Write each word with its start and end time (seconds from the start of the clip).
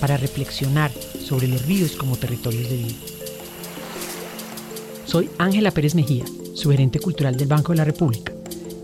para 0.00 0.16
reflexionar 0.16 0.90
sobre 0.92 1.48
los 1.48 1.66
ríos 1.66 1.92
como 1.92 2.16
territorios 2.16 2.68
de 2.68 2.76
vida. 2.76 2.96
Soy 5.06 5.30
Ángela 5.38 5.70
Pérez 5.70 5.94
Mejía, 5.94 6.24
su 6.54 6.70
gerente 6.70 7.00
cultural 7.00 7.36
del 7.36 7.48
Banco 7.48 7.72
de 7.72 7.78
la 7.78 7.84
República, 7.84 8.32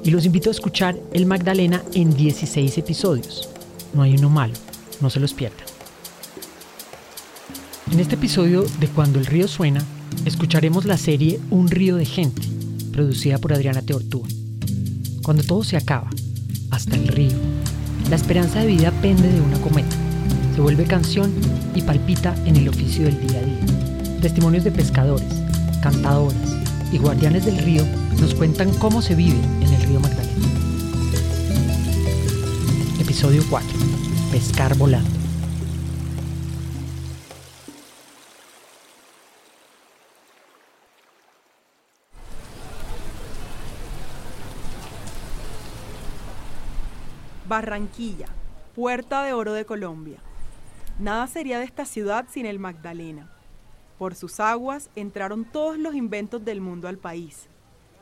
y 0.03 0.11
los 0.11 0.25
invito 0.25 0.51
a 0.51 0.53
escuchar 0.53 0.97
El 1.13 1.27
Magdalena 1.27 1.83
en 1.93 2.17
16 2.17 2.79
episodios. 2.79 3.49
No 3.93 4.03
hay 4.03 4.17
uno 4.17 4.31
malo, 4.31 4.55
no 5.01 5.11
se 5.11 5.21
los 5.21 5.35
pierdan. 5.35 5.67
En 7.93 8.01
este 8.01 8.15
episodio 8.15 8.65
de 8.81 8.89
Cuando 8.89 9.19
el 9.19 9.27
río 9.27 9.47
suena, 9.47 9.85
escucharemos 10.25 10.85
la 10.85 10.97
serie 10.97 11.39
Un 11.51 11.69
río 11.69 11.97
de 11.97 12.07
gente, 12.07 12.43
producida 12.93 13.39
por 13.39 13.53
Adriana 13.53 13.83
Teortúa. 13.83 14.27
Cuando 15.23 15.43
todo 15.43 15.63
se 15.63 15.77
acaba, 15.77 16.11
hasta 16.71 16.97
el 16.97 17.07
río, 17.09 17.37
la 18.11 18.17
esperanza 18.17 18.61
de 18.61 18.67
vida 18.67 18.91
pende 19.01 19.31
de 19.31 19.41
una 19.41 19.61
cometa, 19.61 19.97
se 20.55 20.61
vuelve 20.61 20.85
canción 20.85 21.35
y 21.75 21.83
palpita 21.83 22.33
en 22.45 22.55
el 22.55 22.69
oficio 22.69 23.07
del 23.07 23.27
día 23.27 23.41
a 23.41 23.43
día. 23.43 24.21
Testimonios 24.21 24.63
de 24.63 24.71
pescadores, 24.71 25.27
cantadoras 25.83 26.37
y 26.93 26.99
guardianes 26.99 27.45
del 27.45 27.59
río 27.59 27.85
nos 28.21 28.37
cuentan 28.37 28.73
cómo 28.75 29.03
se 29.03 29.17
vive 29.17 29.37
en 29.61 29.75
el 29.75 29.83
río 29.83 29.99
Magdalena. 29.99 30.33
Episodio 33.01 33.43
4. 33.51 33.69
Pescar 34.31 34.77
volando. 34.77 35.11
Barranquilla, 47.49 48.27
puerta 48.77 49.25
de 49.25 49.33
oro 49.33 49.53
de 49.53 49.65
Colombia. 49.65 50.21
Nada 50.99 51.27
sería 51.27 51.59
de 51.59 51.65
esta 51.65 51.87
ciudad 51.87 52.27
sin 52.31 52.47
el 52.47 52.61
Magdalena. 52.61 53.29
Por 53.99 54.15
sus 54.15 54.39
aguas 54.39 54.91
entraron 54.95 55.45
todos 55.45 55.77
los 55.77 55.97
inventos 55.97 56.45
del 56.45 56.61
mundo 56.61 56.87
al 56.87 56.99
país, 56.99 57.49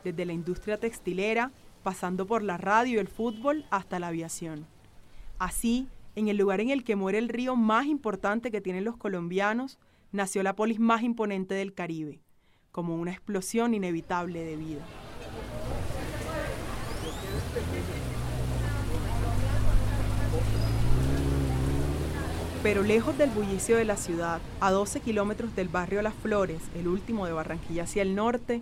desde 0.03 0.25
la 0.25 0.33
industria 0.33 0.79
textilera, 0.79 1.51
pasando 1.81 2.27
por 2.27 2.43
la 2.43 2.57
radio 2.57 2.95
y 2.95 2.99
el 2.99 3.07
fútbol 3.07 3.65
hasta 3.71 3.99
la 3.99 4.09
aviación. 4.09 4.67
Así, 5.39 5.87
en 6.15 6.27
el 6.27 6.37
lugar 6.37 6.61
en 6.61 6.69
el 6.69 6.83
que 6.83 6.95
muere 6.95 7.17
el 7.17 7.29
río 7.29 7.55
más 7.55 7.87
importante 7.87 8.51
que 8.51 8.61
tienen 8.61 8.85
los 8.85 8.95
colombianos, 8.95 9.79
nació 10.11 10.43
la 10.43 10.55
polis 10.55 10.79
más 10.79 11.01
imponente 11.01 11.55
del 11.55 11.73
Caribe, 11.73 12.21
como 12.71 12.95
una 12.95 13.11
explosión 13.11 13.73
inevitable 13.73 14.43
de 14.43 14.55
vida. 14.55 14.85
Pero 22.63 22.81
lejos 22.81 23.17
del 23.17 23.29
bullicio 23.29 23.75
de 23.75 23.83
la 23.83 23.97
ciudad, 23.97 24.39
a 24.61 24.71
12 24.71 25.01
kilómetros 25.01 25.53
del 25.53 25.67
barrio 25.67 26.01
Las 26.01 26.13
Flores, 26.13 26.61
el 26.75 26.87
último 26.87 27.25
de 27.25 27.33
Barranquilla 27.33 27.83
hacia 27.83 28.01
el 28.01 28.15
norte, 28.15 28.61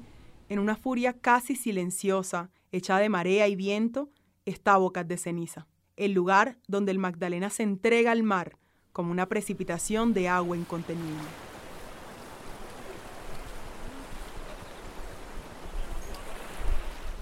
en 0.50 0.58
una 0.58 0.76
furia 0.76 1.14
casi 1.14 1.56
silenciosa, 1.56 2.50
hecha 2.72 2.98
de 2.98 3.10
marea 3.10 3.48
y 3.48 3.56
viento, 3.56 4.10
está 4.44 4.76
Bocas 4.78 5.08
de 5.08 5.18
Ceniza, 5.18 5.68
el 5.98 6.14
lugar 6.14 6.58
donde 6.68 6.92
el 6.92 6.98
Magdalena 6.98 7.52
se 7.52 7.62
entrega 7.62 8.12
al 8.12 8.24
mar 8.24 8.58
como 8.92 9.12
una 9.12 9.28
precipitación 9.28 10.16
de 10.16 10.28
agua 10.28 10.58
incontenible. 10.58 11.22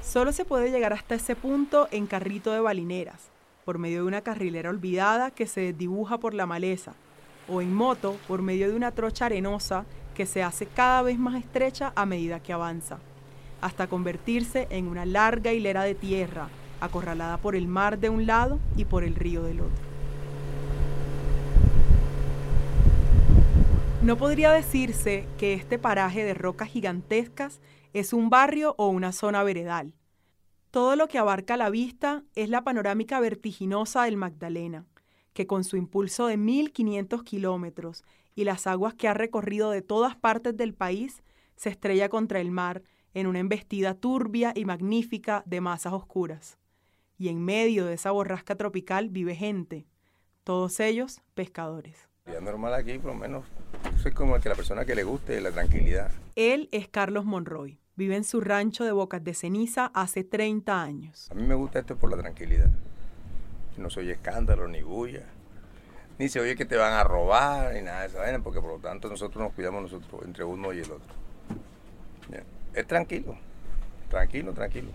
Solo 0.01 0.31
se 0.31 0.45
puede 0.45 0.71
llegar 0.71 0.93
hasta 0.93 1.15
ese 1.15 1.35
punto 1.35 1.89
en 1.91 2.07
carrito 2.07 2.53
de 2.53 2.61
balineras, 2.61 3.29
por 3.69 3.77
medio 3.77 4.01
de 4.01 4.07
una 4.07 4.21
carrilera 4.21 4.71
olvidada 4.71 5.29
que 5.29 5.45
se 5.45 5.73
dibuja 5.73 6.17
por 6.17 6.33
la 6.33 6.47
maleza, 6.47 6.95
o 7.47 7.61
en 7.61 7.71
moto 7.71 8.17
por 8.27 8.41
medio 8.41 8.67
de 8.67 8.75
una 8.75 8.89
trocha 8.93 9.27
arenosa 9.27 9.85
que 10.15 10.25
se 10.25 10.41
hace 10.41 10.65
cada 10.65 11.03
vez 11.03 11.19
más 11.19 11.35
estrecha 11.35 11.93
a 11.95 12.07
medida 12.07 12.39
que 12.39 12.51
avanza, 12.51 12.97
hasta 13.61 13.85
convertirse 13.85 14.65
en 14.71 14.87
una 14.87 15.05
larga 15.05 15.53
hilera 15.53 15.83
de 15.83 15.93
tierra, 15.93 16.49
acorralada 16.81 17.37
por 17.37 17.55
el 17.55 17.67
mar 17.67 17.99
de 17.99 18.09
un 18.09 18.25
lado 18.25 18.59
y 18.75 18.85
por 18.85 19.03
el 19.03 19.13
río 19.13 19.43
del 19.43 19.59
otro. 19.59 19.83
No 24.01 24.17
podría 24.17 24.51
decirse 24.51 25.27
que 25.37 25.53
este 25.53 25.77
paraje 25.77 26.23
de 26.23 26.33
rocas 26.33 26.69
gigantescas 26.69 27.61
es 27.93 28.13
un 28.13 28.31
barrio 28.31 28.73
o 28.79 28.87
una 28.87 29.11
zona 29.11 29.43
veredal. 29.43 29.93
Todo 30.71 30.95
lo 30.95 31.07
que 31.07 31.17
abarca 31.17 31.57
la 31.57 31.71
vista 31.71 32.23
es 32.35 32.47
la 32.49 32.63
panorámica 32.63 33.19
vertiginosa 33.19 34.03
del 34.03 34.17
Magdalena, 34.17 34.85
que 35.33 35.47
con 35.47 35.63
su 35.63 35.77
impulso 35.77 36.27
de 36.27 36.37
1.500 36.37 37.23
kilómetros 37.23 38.03
y 38.35 38.43
las 38.43 38.67
aguas 38.67 38.93
que 38.93 39.07
ha 39.07 39.15
recorrido 39.15 39.71
de 39.71 39.81
todas 39.81 40.15
partes 40.15 40.55
del 40.55 40.75
país, 40.75 41.23
se 41.55 41.69
estrella 41.69 42.07
contra 42.07 42.39
el 42.39 42.51
mar 42.51 42.83
en 43.15 43.25
una 43.25 43.39
embestida 43.39 43.95
turbia 43.95 44.53
y 44.55 44.65
magnífica 44.65 45.41
de 45.47 45.59
masas 45.59 45.93
oscuras. 45.93 46.59
Y 47.17 47.29
en 47.29 47.43
medio 47.43 47.87
de 47.87 47.95
esa 47.95 48.11
borrasca 48.11 48.55
tropical 48.55 49.09
vive 49.09 49.35
gente, 49.35 49.87
todos 50.43 50.79
ellos 50.79 51.21
pescadores. 51.33 52.07
Es 52.27 52.41
normal 52.43 52.75
aquí, 52.75 52.99
por 52.99 53.11
lo 53.13 53.17
menos, 53.17 53.43
soy 54.03 54.11
como 54.11 54.39
que 54.39 54.49
la 54.49 54.55
persona 54.55 54.85
que 54.85 54.93
le 54.93 55.03
guste 55.03 55.41
la 55.41 55.51
tranquilidad. 55.51 56.11
Él 56.35 56.69
es 56.71 56.87
Carlos 56.87 57.25
Monroy. 57.25 57.79
Vive 57.99 58.15
en 58.15 58.23
su 58.23 58.39
rancho 58.39 58.85
de 58.85 58.93
Bocas 58.93 59.21
de 59.25 59.33
Ceniza 59.33 59.91
hace 59.93 60.23
30 60.23 60.81
años. 60.81 61.29
A 61.31 61.33
mí 61.33 61.43
me 61.45 61.53
gusta 61.53 61.79
esto 61.79 61.97
por 61.97 62.09
la 62.09 62.15
tranquilidad. 62.15 62.69
No 63.75 63.89
soy 63.89 64.09
escándalo 64.09 64.69
ni 64.69 64.81
bulla. 64.81 65.25
Ni 66.17 66.29
se 66.29 66.39
oye 66.39 66.55
que 66.55 66.63
te 66.63 66.77
van 66.77 66.93
a 66.93 67.03
robar 67.03 67.73
ni 67.73 67.81
nada 67.81 67.99
de 67.99 68.07
esa 68.07 68.19
vaina, 68.19 68.39
porque 68.39 68.61
por 68.61 68.69
lo 68.69 68.77
tanto 68.77 69.09
nosotros 69.09 69.43
nos 69.43 69.51
cuidamos 69.51 69.81
nosotros 69.81 70.21
entre 70.23 70.45
uno 70.45 70.71
y 70.71 70.77
el 70.79 70.91
otro. 70.93 71.13
Es 72.73 72.87
tranquilo, 72.87 73.35
tranquilo, 74.09 74.53
tranquilo. 74.53 74.91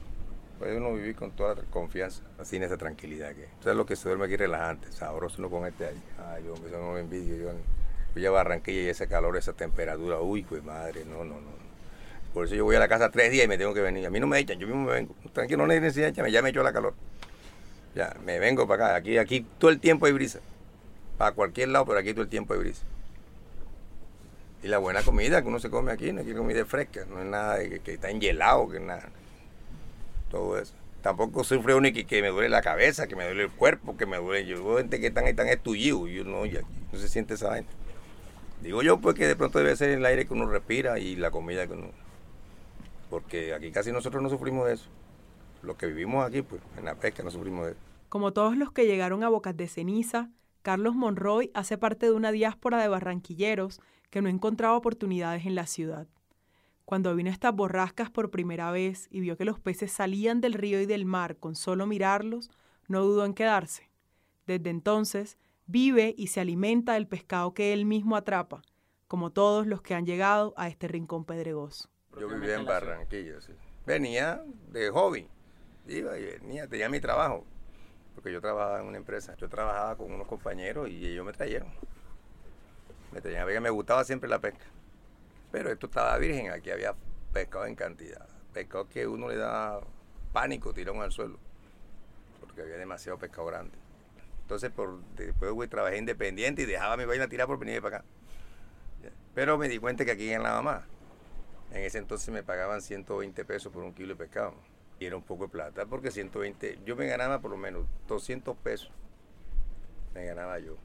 Puede 0.59 0.79
uno 0.79 0.95
vivir 0.95 1.15
con 1.15 1.31
toda 1.33 1.57
la 1.57 1.63
confianza, 1.65 2.23
en 2.53 2.63
esa 2.63 2.79
tranquilidad 2.79 3.35
que. 3.35 3.49
es 3.69 3.77
lo 3.77 3.85
que 3.85 3.97
se 3.97 4.09
duerme 4.09 4.25
aquí 4.25 4.37
relajante, 4.39 4.91
sabroso 4.91 5.41
uno 5.41 5.51
con 5.51 5.67
este 5.67 5.89
ahí. 5.89 6.03
Ay, 6.33 6.45
yo 6.47 6.55
me 6.57 6.71
no 6.71 6.93
me 6.93 7.01
envidio. 7.01 7.37
Yo, 7.37 7.51
yo 8.19 8.31
a 8.31 8.33
Barranquilla 8.33 8.81
y 8.81 8.87
ese 8.87 9.09
calor, 9.09 9.37
esa 9.37 9.53
temperatura, 9.53 10.21
uy, 10.21 10.43
pues 10.43 10.65
madre, 10.65 11.05
no, 11.05 11.19
no, 11.19 11.35
no. 11.35 11.64
Por 12.35 12.47
eso 12.47 12.57
yo 12.57 12.65
voy 12.65 12.75
a 12.75 12.81
la 12.81 12.89
casa 12.89 13.11
tres 13.11 13.31
días 13.31 13.45
y 13.45 13.49
me 13.49 13.57
tengo 13.57 13.73
que 13.73 13.81
venir. 13.81 14.05
A 14.05 14.11
mí 14.11 14.19
no 14.19 14.27
me 14.27 14.41
echan, 14.41 14.59
yo 14.59 14.67
mismo 14.67 14.85
me 14.87 14.93
vengo. 14.93 15.15
Tranquilo, 15.33 15.67
no 15.67 15.73
necesita 15.73 16.09
echarme, 16.09 16.33
ya 16.33 16.43
me 16.43 16.51
echó 16.51 16.65
la 16.65 16.73
calor. 16.73 16.95
Ya, 17.95 18.15
me 18.25 18.41
vengo 18.41 18.67
para 18.67 18.87
acá. 18.87 18.97
Aquí, 18.97 19.19
aquí 19.19 19.47
todo 19.59 19.71
el 19.71 19.79
tiempo 19.79 20.07
hay 20.07 20.13
brisa. 20.13 20.41
Para 21.17 21.31
cualquier 21.31 21.69
lado, 21.69 21.87
pero 21.87 22.01
aquí 22.01 22.13
todo 22.13 22.23
el 22.23 22.29
tiempo 22.29 22.55
hay 22.55 22.59
brisa. 22.59 22.83
Y 24.65 24.67
la 24.69 24.79
buena 24.79 25.03
comida 25.03 25.43
que 25.43 25.49
uno 25.49 25.61
se 25.61 25.71
come 25.71 25.93
aquí, 25.93 26.13
no 26.13 26.23
hay 26.23 26.35
comida 26.35 26.65
fresca, 26.65 27.05
no 27.09 27.21
es 27.21 27.27
nada 27.27 27.59
de 27.59 27.79
que, 27.81 27.93
está 27.93 28.11
engelado, 28.11 28.69
que 28.69 28.81
nada. 28.81 29.11
Todo 30.31 30.59
eso. 30.59 30.75
Tampoco 31.03 31.45
sufre 31.45 31.75
uno 31.75 31.93
que, 31.93 32.05
que 32.05 32.21
me 32.21 32.29
duele 32.29 32.49
la 32.49 32.63
cabeza, 32.63 33.07
que 33.07 33.15
me 33.15 33.27
duele 33.27 33.45
el 33.45 33.51
cuerpo, 33.51 33.97
que 33.97 34.07
me 34.07 34.17
duele. 34.17 34.45
Yo 34.47 34.65
veo 34.65 34.79
gente 34.79 34.99
que 34.99 35.09
están 35.09 35.27
ahí 35.27 35.35
tan 35.35 35.49
estullidos 35.49 36.11
yo 36.11 36.25
no, 36.25 36.47
y 36.47 36.57
aquí 36.57 36.67
no 36.93 36.99
se 36.99 37.09
siente 37.09 37.35
esa 37.35 37.51
vaina. 37.51 37.69
Digo 38.61 38.83
yo, 38.83 38.99
pues 38.99 39.15
que 39.15 39.29
de 39.29 39.37
pronto 39.37 39.59
debe 39.59 39.77
ser 39.77 39.91
el 39.91 40.05
aire 40.05 40.27
que 40.27 40.33
uno 40.33 40.47
respira 40.47 40.99
y 40.99 41.15
la 41.15 41.31
comida 41.31 41.67
que 41.67 41.75
uno 41.75 41.91
porque 43.15 43.55
aquí 43.55 43.71
casi 43.71 43.93
nosotros 43.93 44.21
no 44.21 44.29
sufrimos 44.29 44.67
de 44.67 44.73
eso. 44.73 44.91
Los 45.63 45.77
que 45.77 45.87
vivimos 45.87 46.27
aquí, 46.27 46.43
pues, 46.43 46.61
en 46.77 46.85
la 46.85 46.97
pesca 46.97 47.23
no 47.23 47.31
sufrimos 47.31 47.67
de 47.67 47.71
eso. 47.71 47.81
Como 48.09 48.33
todos 48.33 48.57
los 48.57 48.73
que 48.73 48.87
llegaron 48.87 49.23
a 49.23 49.29
Bocas 49.29 49.57
de 49.57 49.69
Ceniza, 49.69 50.31
Carlos 50.63 50.97
Monroy 50.97 51.53
hace 51.55 51.79
parte 51.79 52.07
de 52.07 52.13
una 52.13 52.33
diáspora 52.33 52.83
de 52.83 52.89
barranquilleros 52.89 53.81
que 54.11 54.21
no 54.21 54.29
encontraba 54.29 54.77
oportunidades 54.77 55.47
en 55.47 55.55
la 55.55 55.69
ciudad. 55.69 56.09
Cuando 56.85 57.15
vino 57.15 57.31
estas 57.31 57.55
borrascas 57.55 58.11
por 58.11 58.33
primera 58.33 58.73
vez 58.73 59.07
y 59.13 59.21
vio 59.21 59.37
que 59.37 59.45
los 59.45 59.61
peces 59.61 59.93
salían 59.93 60.41
del 60.41 60.55
río 60.55 60.81
y 60.81 60.87
del 60.87 61.05
mar 61.05 61.37
con 61.37 61.55
solo 61.55 61.87
mirarlos, 61.87 62.51
no 62.89 63.05
dudó 63.05 63.27
en 63.27 63.35
quedarse. 63.35 63.93
Desde 64.49 64.71
entonces, 64.71 65.39
vive 65.67 66.17
y 66.19 66.27
se 66.27 66.41
alimenta 66.41 66.95
del 66.95 67.07
pescado 67.07 67.55
que 67.55 67.73
él 67.73 67.87
mismo 67.87 68.17
atrapa, 68.17 68.63
como 69.07 69.31
todos 69.31 69.69
los 69.69 69.83
que 69.83 69.95
han 69.95 70.05
llegado 70.05 70.53
a 70.57 70.67
este 70.67 70.89
rincón 70.89 71.25
pedregoso. 71.25 71.94
Yo 72.19 72.29
vivía 72.29 72.55
en 72.57 72.65
Barranquilla, 72.65 73.41
sí. 73.41 73.53
Venía 73.87 74.43
de 74.69 74.91
hobby, 74.91 75.29
iba 75.87 76.19
y 76.19 76.25
venía, 76.25 76.67
tenía 76.67 76.89
mi 76.89 77.01
trabajo, 77.01 77.45
porque 78.15 78.33
yo 78.33 78.41
trabajaba 78.41 78.81
en 78.81 78.87
una 78.87 78.97
empresa. 78.97 79.35
Yo 79.37 79.49
trabajaba 79.49 79.97
con 79.97 80.13
unos 80.13 80.27
compañeros 80.27 80.89
y 80.89 81.07
ellos 81.07 81.25
me 81.25 81.33
trajeron. 81.33 81.69
Me 83.13 83.21
tenía 83.21 83.45
me 83.45 83.71
gustaba 83.71 84.05
siempre 84.05 84.29
la 84.29 84.41
pesca. 84.41 84.65
Pero 85.53 85.71
esto 85.71 85.87
estaba 85.87 86.17
virgen, 86.19 86.51
aquí 86.51 86.71
había 86.71 86.95
pescado 87.33 87.67
en 87.67 87.77
cantidad. 87.77 88.27
Pescado 88.53 88.89
que 88.89 89.07
uno 89.07 89.29
le 89.29 89.37
da 89.37 89.81
pánico, 90.33 90.73
tirón 90.75 91.01
al 91.01 91.13
suelo. 91.13 91.39
Porque 92.41 92.63
había 92.63 92.77
demasiado 92.77 93.19
pescado 93.19 93.47
grande. 93.47 93.77
Entonces, 94.43 94.71
por, 94.71 95.01
después 95.17 95.71
trabajé 95.71 95.99
independiente 95.99 96.63
y 96.63 96.67
dejaba 96.67 96.97
mi 96.97 97.05
vaina 97.05 97.29
tirar 97.29 97.47
por 97.47 97.59
venir 97.59 97.81
para 97.81 97.99
acá. 97.99 98.07
Pero 99.35 99.59
me 99.59 99.69
di 99.69 99.79
cuenta 99.79 100.05
que 100.05 100.11
aquí 100.11 100.29
ganaba 100.31 100.63
más. 100.63 100.83
En 101.75 101.83
ese 101.83 101.99
entonces 101.99 102.33
me 102.33 102.45
pagaban 102.45 102.81
120 102.81 103.45
pesos 103.45 103.73
por 103.73 103.83
un 103.83 103.93
kilo 103.93 104.11
de 104.11 104.17
pescado. 104.17 104.55
Y 105.01 105.07
era 105.07 105.17
un 105.17 105.25
poco 105.25 105.47
de 105.47 105.51
plata, 105.51 105.85
porque 105.87 106.13
120, 106.13 106.79
yo 106.87 106.95
me 106.95 107.07
ganaba 107.09 107.41
por 107.41 107.51
lo 107.51 107.57
menos 107.57 107.85
200 108.07 108.57
pesos. 108.59 108.93
Me 110.15 110.25
ganaba 110.25 110.61
yo. 110.61 110.77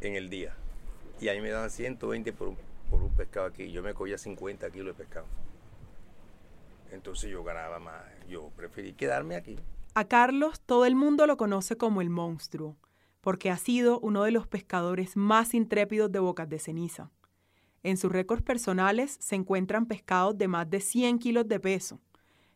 En 0.00 0.16
el 0.16 0.30
día. 0.30 0.56
Y 1.20 1.28
ahí 1.28 1.42
me 1.42 1.50
daban 1.50 1.70
120 1.70 2.32
por 2.32 2.48
un, 2.48 2.56
por 2.90 3.02
un 3.02 3.10
pescado 3.14 3.46
aquí. 3.46 3.70
Yo 3.70 3.82
me 3.82 3.92
cogía 3.92 4.16
50 4.16 4.70
kilos 4.70 4.96
de 4.96 5.04
pescado. 5.04 5.26
Entonces 6.90 7.30
yo 7.30 7.44
ganaba 7.44 7.78
más. 7.78 8.04
Yo 8.26 8.50
preferí 8.56 8.94
quedarme 8.94 9.36
aquí. 9.36 9.58
A 9.94 10.08
Carlos 10.08 10.62
todo 10.62 10.86
el 10.86 10.94
mundo 10.94 11.26
lo 11.26 11.36
conoce 11.36 11.76
como 11.76 12.00
el 12.00 12.08
monstruo, 12.08 12.78
porque 13.20 13.50
ha 13.50 13.58
sido 13.58 14.00
uno 14.00 14.24
de 14.24 14.30
los 14.30 14.46
pescadores 14.46 15.14
más 15.14 15.52
intrépidos 15.52 16.10
de 16.10 16.20
Bocas 16.20 16.48
de 16.48 16.58
Ceniza. 16.58 17.10
En 17.86 17.96
sus 17.96 18.10
récords 18.10 18.42
personales 18.42 19.16
se 19.20 19.36
encuentran 19.36 19.86
pescados 19.86 20.36
de 20.36 20.48
más 20.48 20.68
de 20.68 20.80
100 20.80 21.20
kilos 21.20 21.46
de 21.46 21.60
peso, 21.60 22.00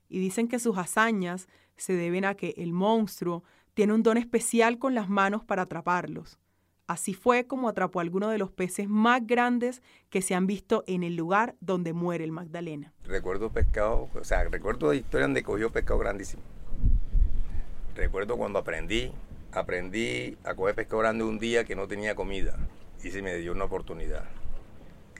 y 0.09 0.19
dicen 0.19 0.49
que 0.49 0.59
sus 0.59 0.77
hazañas 0.77 1.47
se 1.77 1.93
deben 1.93 2.25
a 2.25 2.35
que 2.35 2.53
el 2.57 2.73
monstruo 2.73 3.45
tiene 3.73 3.93
un 3.93 4.03
don 4.03 4.17
especial 4.17 4.81
con 4.81 4.97
las 4.97 5.09
manos 5.09 5.45
para 5.45 5.63
atraparlos. 5.63 6.41
Así 6.89 7.15
fue 7.15 7.47
como 7.47 7.69
atrapó 7.69 8.01
a 8.01 8.03
alguno 8.03 8.29
de 8.29 8.39
los 8.39 8.51
peces 8.51 8.89
más 8.89 9.25
grandes 9.25 9.83
que 10.09 10.21
se 10.21 10.35
han 10.35 10.49
visto 10.49 10.83
en 10.89 11.05
el 11.05 11.15
lugar 11.15 11.55
donde 11.61 11.93
muere 11.93 12.25
el 12.25 12.33
Magdalena. 12.33 12.93
Recuerdo 13.05 13.53
pescado, 13.53 14.09
o 14.13 14.25
sea, 14.25 14.43
recuerdo 14.49 14.93
historias 14.95 15.29
donde 15.29 15.45
cogió 15.45 15.71
pescado 15.71 16.01
grandísimo. 16.01 16.43
Recuerdo 17.95 18.37
cuando 18.37 18.59
aprendí, 18.59 19.13
aprendí 19.53 20.37
a 20.43 20.57
coger 20.57 20.75
pescado 20.75 21.03
grande 21.03 21.23
un 21.23 21.39
día 21.39 21.63
que 21.65 21.77
no 21.77 21.87
tenía 21.87 22.17
comida 22.17 22.59
y 23.05 23.13
se 23.13 23.23
me 23.23 23.37
dio 23.37 23.53
una 23.53 23.67
oportunidad 23.67 24.25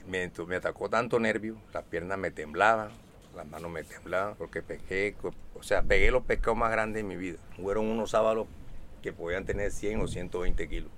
me, 0.07 0.55
atacó 0.55 0.89
tanto 0.89 1.19
nervio, 1.19 1.57
las 1.73 1.83
piernas 1.83 2.17
me 2.17 2.31
temblaban, 2.31 2.89
las 3.35 3.47
manos 3.47 3.71
me 3.71 3.83
temblaban, 3.83 4.35
porque 4.35 4.61
pesqué, 4.61 5.15
o 5.55 5.63
sea, 5.63 5.81
pegué 5.81 6.11
los 6.11 6.23
pescados 6.23 6.57
más 6.57 6.71
grandes 6.71 7.03
de 7.03 7.07
mi 7.07 7.15
vida. 7.15 7.37
Fueron 7.61 7.87
unos 7.87 8.11
sábados 8.11 8.47
que 9.01 9.13
podían 9.13 9.45
tener 9.45 9.71
100 9.71 10.01
o 10.01 10.07
120 10.07 10.67
kilos. 10.67 10.91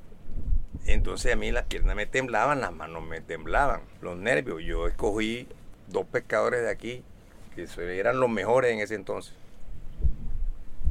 Entonces 0.85 1.33
a 1.33 1.35
mí 1.35 1.51
las 1.51 1.65
piernas 1.65 1.95
me 1.95 2.05
temblaban, 2.05 2.61
las 2.61 2.73
manos 2.73 3.03
me 3.03 3.21
temblaban, 3.21 3.81
los 4.01 4.17
nervios. 4.17 4.61
Yo 4.63 4.87
escogí 4.87 5.47
dos 5.87 6.05
pescadores 6.05 6.61
de 6.61 6.69
aquí, 6.69 7.03
que 7.55 7.67
eran 7.97 8.19
los 8.19 8.29
mejores 8.29 8.71
en 8.71 8.79
ese 8.79 8.95
entonces. 8.95 9.33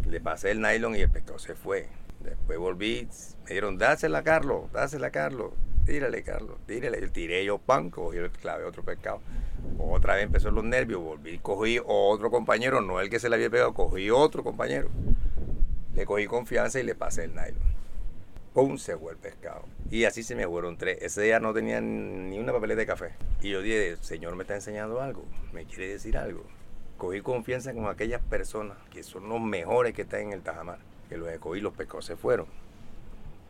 Le 0.08 0.20
pasé 0.20 0.52
el 0.52 0.60
nylon 0.60 0.96
y 0.96 1.00
el 1.00 1.10
pescado 1.10 1.38
se 1.38 1.54
fue. 1.54 1.88
Después 2.20 2.58
volví, 2.58 3.08
me 3.42 3.48
dijeron, 3.48 3.78
dásela 3.78 4.22
Carlos, 4.22 4.70
dásela 4.72 5.10
Carlos 5.10 5.52
tírale, 5.84 6.22
Carlos, 6.22 6.56
tírale. 6.66 7.08
tiré 7.08 7.44
yo 7.44 7.58
pan, 7.58 7.90
cogí 7.90 8.18
el 8.18 8.30
clave 8.30 8.64
otro 8.64 8.82
pescado. 8.82 9.20
Otra 9.78 10.14
vez 10.14 10.24
empezó 10.24 10.50
los 10.50 10.64
nervios, 10.64 11.00
volví, 11.00 11.38
cogí 11.38 11.80
otro 11.84 12.30
compañero, 12.30 12.80
no 12.80 13.00
el 13.00 13.10
que 13.10 13.18
se 13.18 13.28
le 13.28 13.36
había 13.36 13.50
pegado, 13.50 13.74
cogí 13.74 14.10
otro 14.10 14.42
compañero. 14.42 14.88
Le 15.94 16.06
cogí 16.06 16.26
confianza 16.26 16.80
y 16.80 16.84
le 16.84 16.94
pasé 16.94 17.24
el 17.24 17.34
nylon. 17.34 17.72
¡Pum! 18.54 18.76
Se 18.76 18.96
fue 18.98 19.12
el 19.12 19.18
pescado. 19.18 19.64
Y 19.90 20.04
así 20.04 20.22
se 20.22 20.34
me 20.34 20.46
fueron 20.46 20.76
tres. 20.76 20.98
Ese 21.00 21.22
día 21.22 21.40
no 21.40 21.54
tenía 21.54 21.80
ni 21.80 22.38
una 22.38 22.52
papeleta 22.52 22.80
de 22.80 22.86
café. 22.86 23.12
Y 23.40 23.50
yo 23.50 23.62
dije, 23.62 23.96
Señor 24.00 24.36
me 24.36 24.42
está 24.42 24.54
enseñando 24.54 25.00
algo, 25.00 25.24
me 25.52 25.64
quiere 25.64 25.88
decir 25.88 26.18
algo. 26.18 26.44
Cogí 26.98 27.20
confianza 27.20 27.72
con 27.72 27.86
aquellas 27.86 28.20
personas 28.22 28.76
que 28.90 29.02
son 29.02 29.28
los 29.28 29.40
mejores 29.40 29.94
que 29.94 30.02
están 30.02 30.20
en 30.20 30.32
el 30.32 30.42
Tajamar. 30.42 30.78
Que 31.08 31.16
los 31.16 31.28
cogí, 31.38 31.60
los 31.60 31.72
pescados 31.72 32.04
se 32.04 32.16
fueron. 32.16 32.46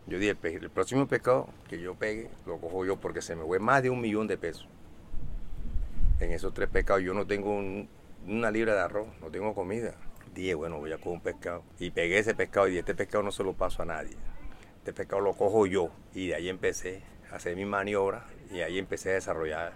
Yo 0.06 0.18
dije, 0.18 0.36
el, 0.42 0.70
próximo 0.70 1.06
pescado 1.06 1.48
que 1.68 1.80
yo 1.80 1.94
pegue, 1.94 2.28
lo 2.46 2.58
cojo 2.58 2.84
yo 2.84 2.96
porque 2.96 3.22
se 3.22 3.36
me 3.36 3.44
fue 3.44 3.58
más 3.58 3.82
de 3.82 3.90
un 3.90 4.00
millón 4.00 4.26
de 4.26 4.36
pesos. 4.36 4.66
En 6.20 6.32
esos 6.32 6.52
tres 6.52 6.68
pescados 6.68 7.02
yo 7.02 7.14
no 7.14 7.26
tengo 7.26 7.56
una 8.26 8.50
libra 8.50 8.74
de 8.74 8.80
arroz, 8.80 9.08
no 9.20 9.30
tengo 9.30 9.54
comida. 9.54 9.94
Dije, 10.34 10.54
bueno, 10.54 10.78
voy 10.78 10.92
a 10.92 10.96
coger 10.96 11.12
un 11.12 11.20
pescado. 11.20 11.62
Y 11.78 11.90
pegué 11.90 12.18
ese 12.18 12.34
pescado 12.34 12.68
y 12.68 12.78
este 12.78 12.94
pescado 12.94 13.22
no 13.22 13.30
se 13.30 13.44
lo 13.44 13.52
paso 13.52 13.82
a 13.82 13.86
nadie. 13.86 14.16
Este 14.78 14.92
pescado 14.92 15.20
lo 15.20 15.34
cojo 15.34 15.66
yo. 15.66 15.90
Y 16.14 16.28
de 16.28 16.34
ahí 16.34 16.48
empecé 16.48 17.02
a 17.30 17.36
hacer 17.36 17.54
mi 17.56 17.64
maniobra 17.64 18.26
y 18.50 18.60
ahí 18.60 18.78
empecé 18.78 19.10
a 19.10 19.14
desarrollar, 19.14 19.72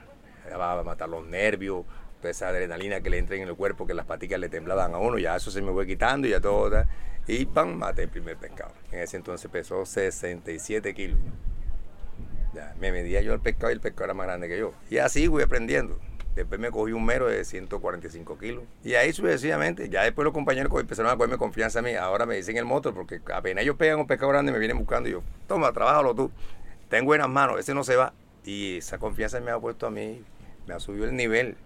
a 0.52 0.82
matar 0.82 1.08
los 1.08 1.26
nervios, 1.26 1.84
esa 2.30 2.48
adrenalina 2.48 3.00
que 3.00 3.10
le 3.10 3.18
entra 3.18 3.36
en 3.36 3.42
el 3.42 3.54
cuerpo, 3.54 3.86
que 3.86 3.94
las 3.94 4.06
paticas 4.06 4.38
le 4.38 4.48
temblaban 4.48 4.94
a 4.94 4.98
uno, 4.98 5.18
ya 5.18 5.36
eso 5.36 5.50
se 5.50 5.62
me 5.62 5.72
fue 5.72 5.86
quitando 5.86 6.26
y 6.26 6.30
ya 6.30 6.40
todo. 6.40 6.84
Y 7.26 7.46
¡pam! 7.46 7.74
maté 7.74 8.04
el 8.04 8.08
primer 8.08 8.36
pescado. 8.36 8.72
En 8.92 9.00
ese 9.00 9.16
entonces 9.16 9.50
pesó 9.50 9.84
67 9.84 10.94
kilos. 10.94 11.18
Ya, 12.54 12.74
me 12.80 12.92
medía 12.92 13.20
yo 13.20 13.34
el 13.34 13.40
pescado 13.40 13.70
y 13.70 13.74
el 13.74 13.80
pescado 13.80 14.04
era 14.04 14.14
más 14.14 14.26
grande 14.26 14.48
que 14.48 14.58
yo. 14.58 14.72
Y 14.88 14.98
así 14.98 15.28
fui 15.28 15.42
aprendiendo. 15.42 15.98
Después 16.36 16.60
me 16.60 16.70
cogí 16.70 16.92
un 16.92 17.04
mero 17.04 17.28
de 17.28 17.44
145 17.44 18.38
kilos. 18.38 18.64
Y 18.84 18.94
ahí 18.94 19.10
sucesivamente, 19.12 19.88
ya 19.88 20.02
después 20.02 20.24
los 20.24 20.34
compañeros 20.34 20.70
empezaron 20.78 21.10
a 21.10 21.16
cogerme 21.16 21.38
confianza 21.38 21.78
a 21.78 21.82
mí. 21.82 21.94
Ahora 21.94 22.26
me 22.26 22.36
dicen 22.36 22.58
el 22.58 22.66
motor, 22.66 22.92
porque 22.92 23.20
apenas 23.34 23.64
ellos 23.64 23.76
pegan 23.76 23.98
un 23.98 24.06
pescado 24.06 24.30
grande 24.30 24.52
me 24.52 24.58
vienen 24.58 24.78
buscando. 24.78 25.08
Y 25.08 25.12
yo, 25.12 25.22
toma, 25.48 25.72
trabájalo 25.72 26.14
tú. 26.14 26.30
Ten 26.90 27.06
buenas 27.06 27.28
manos, 27.30 27.58
ese 27.58 27.72
no 27.72 27.82
se 27.84 27.96
va. 27.96 28.12
Y 28.44 28.76
esa 28.76 28.98
confianza 28.98 29.40
me 29.40 29.50
ha 29.50 29.58
puesto 29.58 29.86
a 29.86 29.90
mí, 29.90 30.22
me 30.66 30.74
ha 30.74 30.78
subido 30.78 31.06
el 31.06 31.16
nivel. 31.16 31.56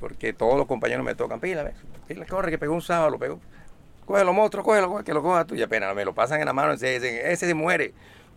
Porque 0.00 0.32
todos 0.32 0.56
los 0.56 0.66
compañeros 0.66 1.04
me 1.04 1.14
tocan, 1.14 1.40
pila, 1.40 1.72
pila, 2.06 2.26
corre, 2.26 2.50
que 2.50 2.58
pegó 2.58 2.74
un 2.74 2.82
sábado, 2.82 3.10
lo 3.10 3.18
pegó 3.18 3.40
cógelo 4.06 4.32
monstruo, 4.32 4.64
cógelo, 4.64 5.04
que 5.04 5.12
lo 5.12 5.22
coja 5.22 5.44
tú. 5.44 5.54
Y 5.54 5.62
apenas 5.62 5.94
me 5.94 6.04
lo 6.04 6.14
pasan 6.14 6.40
en 6.40 6.46
la 6.46 6.54
mano 6.54 6.72
y 6.72 6.76
dicen, 6.76 7.26
ese 7.26 7.46
se 7.46 7.54
muere, 7.54 7.92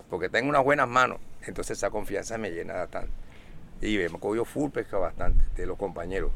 porque 0.10 0.28
tengo 0.28 0.50
unas 0.50 0.64
buenas 0.64 0.90
manos. 0.90 1.20
Entonces 1.46 1.78
esa 1.78 1.90
confianza 1.90 2.38
me 2.38 2.52
llena 2.52 2.74
bastante. 2.74 3.12
Y 3.82 3.98
me 3.98 4.10
cogido 4.10 4.44
full 4.44 4.72
pesca 4.72 4.98
bastante 4.98 5.46
de 5.56 5.66
los 5.66 5.78
compañeros, 5.78 6.32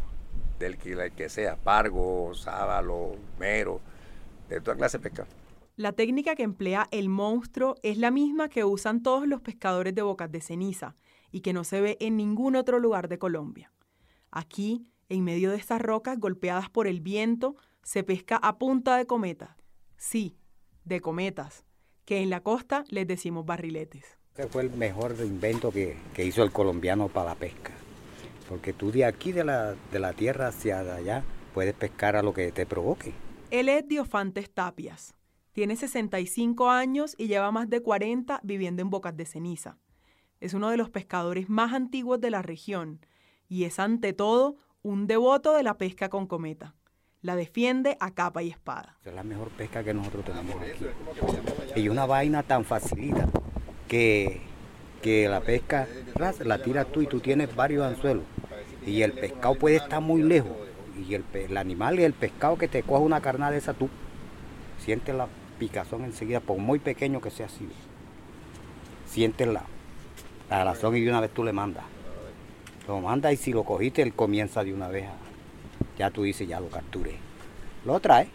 del 0.59 0.77
que, 0.77 1.11
que 1.13 1.27
sea, 1.27 1.57
pargo, 1.57 2.33
sábalo, 2.35 3.17
mero, 3.37 3.81
de 4.47 4.61
toda 4.61 4.77
clase 4.77 4.99
de 4.99 5.09
pesca. 5.09 5.25
La 5.75 5.91
técnica 5.91 6.35
que 6.35 6.43
emplea 6.43 6.87
el 6.91 7.09
monstruo 7.09 7.75
es 7.81 7.97
la 7.97 8.11
misma 8.11 8.47
que 8.47 8.63
usan 8.63 9.01
todos 9.01 9.27
los 9.27 9.41
pescadores 9.41 9.95
de 9.95 10.03
bocas 10.03 10.31
de 10.31 10.39
ceniza 10.39 10.95
y 11.31 11.41
que 11.41 11.51
no 11.51 11.63
se 11.63 11.81
ve 11.81 11.97
en 11.99 12.15
ningún 12.15 12.55
otro 12.55 12.79
lugar 12.79 13.09
de 13.09 13.17
Colombia. 13.17 13.71
Aquí, 14.29 14.85
en 15.13 15.23
medio 15.23 15.51
de 15.51 15.57
estas 15.57 15.81
rocas 15.81 16.19
golpeadas 16.19 16.69
por 16.69 16.87
el 16.87 16.99
viento, 16.99 17.55
se 17.83 18.03
pesca 18.03 18.37
a 18.37 18.57
punta 18.57 18.97
de 18.97 19.05
cometas. 19.05 19.55
Sí, 19.97 20.35
de 20.85 21.01
cometas, 21.01 21.65
que 22.05 22.21
en 22.21 22.29
la 22.29 22.41
costa 22.41 22.83
les 22.89 23.07
decimos 23.07 23.45
barriletes. 23.45 24.17
Ese 24.35 24.47
fue 24.47 24.63
el 24.63 24.71
mejor 24.71 25.15
invento 25.19 25.71
que, 25.71 25.97
hizo 26.17 26.43
el 26.43 26.51
colombiano 26.51 27.09
para 27.09 27.29
la 27.29 27.35
pesca. 27.35 27.71
Porque 28.49 28.73
tú 28.73 28.91
de 28.91 29.05
aquí 29.05 29.31
de 29.31 29.43
la, 29.43 29.75
de 29.91 29.99
la 29.99 30.13
tierra 30.13 30.47
hacia 30.47 30.79
allá 30.79 31.23
puedes 31.53 31.75
pescar 31.75 32.15
a 32.15 32.23
lo 32.23 32.33
que 32.33 32.51
te 32.51 32.65
provoque. 32.65 33.13
Él 33.51 33.69
es 33.69 33.87
Diofantes 33.87 34.49
Tapias. 34.51 35.13
Tiene 35.51 35.75
65 35.75 36.71
años 36.71 37.13
y 37.19 37.27
lleva 37.27 37.51
más 37.51 37.69
de 37.69 37.81
40 37.81 38.39
viviendo 38.43 38.81
en 38.81 38.89
Bocas 38.89 39.15
de 39.15 39.25
Ceniza. 39.25 39.77
Es 40.39 40.55
uno 40.55 40.71
de 40.71 40.77
los 40.77 40.89
pescadores 40.89 41.47
más 41.47 41.73
antiguos 41.73 42.19
de 42.19 42.31
la 42.31 42.41
región 42.41 42.99
y 43.47 43.65
es 43.65 43.77
ante 43.77 44.13
todo 44.13 44.55
un 44.83 45.07
devoto 45.07 45.53
de 45.55 45.63
la 45.63 45.77
pesca 45.77 46.09
con 46.09 46.27
cometa 46.27 46.75
la 47.21 47.37
defiende 47.37 47.95
a 48.01 48.11
capa 48.11 48.43
y 48.43 48.49
espada. 48.49 48.97
Es 49.05 49.13
la 49.13 49.23
mejor 49.23 49.49
pesca 49.51 49.81
que 49.81 49.93
nosotros 49.93 50.25
tenemos 50.25 50.61
aquí. 50.61 50.85
Y 51.79 51.87
una 51.87 52.05
vaina 52.05 52.43
tan 52.43 52.65
facilita 52.65 53.29
que, 53.87 54.41
que 55.01 55.29
la 55.29 55.39
pesca 55.39 55.87
la 56.43 56.61
tiras 56.61 56.85
tú 56.87 57.01
y 57.01 57.07
tú 57.07 57.21
tienes 57.21 57.55
varios 57.55 57.85
anzuelos. 57.85 58.25
Y 58.85 59.03
el 59.03 59.13
pescado 59.13 59.55
puede 59.55 59.77
estar 59.77 60.01
muy 60.01 60.21
lejos. 60.21 60.51
Y 61.07 61.13
el, 61.13 61.23
el 61.33 61.55
animal 61.55 61.97
y 61.97 62.03
el 62.03 62.11
pescado 62.11 62.57
que 62.57 62.67
te 62.67 62.83
coja 62.83 62.99
una 62.99 63.21
carnada 63.21 63.53
de 63.53 63.59
esa, 63.59 63.73
tú 63.73 63.89
sientes 64.79 65.15
la 65.15 65.29
picazón 65.59 66.03
enseguida, 66.03 66.41
por 66.41 66.57
muy 66.57 66.79
pequeño 66.79 67.21
que 67.21 67.31
sea 67.31 67.45
así. 67.45 67.69
Sientes 69.05 69.47
la, 69.47 69.63
la 70.49 70.65
razón 70.65 70.97
y 70.97 71.01
de 71.01 71.09
una 71.09 71.21
vez 71.21 71.31
tú 71.33 71.45
le 71.45 71.53
mandas. 71.53 71.85
Lo 72.87 72.99
mandas 72.99 73.33
y 73.33 73.37
si 73.37 73.53
lo 73.53 73.63
cogiste, 73.63 74.01
él 74.01 74.13
comienza 74.13 74.63
de 74.63 74.73
una 74.73 74.89
vez 74.89 75.05
a 75.05 75.13
ya 75.97 76.09
tú 76.09 76.23
dices, 76.23 76.47
ya 76.47 76.59
lo 76.59 76.69
capturé. 76.69 77.15
Lo 77.85 77.99
trae, 77.99 78.27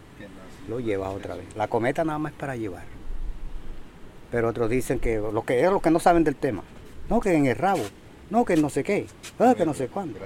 lo 0.68 0.80
lleva 0.80 1.10
otra 1.10 1.34
vez. 1.34 1.46
La 1.56 1.68
cometa 1.68 2.04
nada 2.04 2.18
más 2.18 2.32
es 2.32 2.38
para 2.38 2.56
llevar. 2.56 2.84
Pero 4.30 4.48
otros 4.48 4.70
dicen 4.70 4.98
que 4.98 5.16
lo 5.16 5.42
que 5.44 5.62
los 5.62 5.82
que 5.82 5.90
no 5.90 5.98
saben 5.98 6.24
del 6.24 6.36
tema. 6.36 6.62
No, 7.08 7.20
que 7.20 7.34
en 7.34 7.46
el 7.46 7.56
rabo. 7.56 7.82
No, 8.30 8.44
que 8.44 8.56
no 8.56 8.68
sé 8.68 8.84
qué. 8.84 9.06
Ah, 9.38 9.54
que 9.56 9.64
no 9.64 9.72
sé 9.72 9.88
cuándo. 9.88 10.18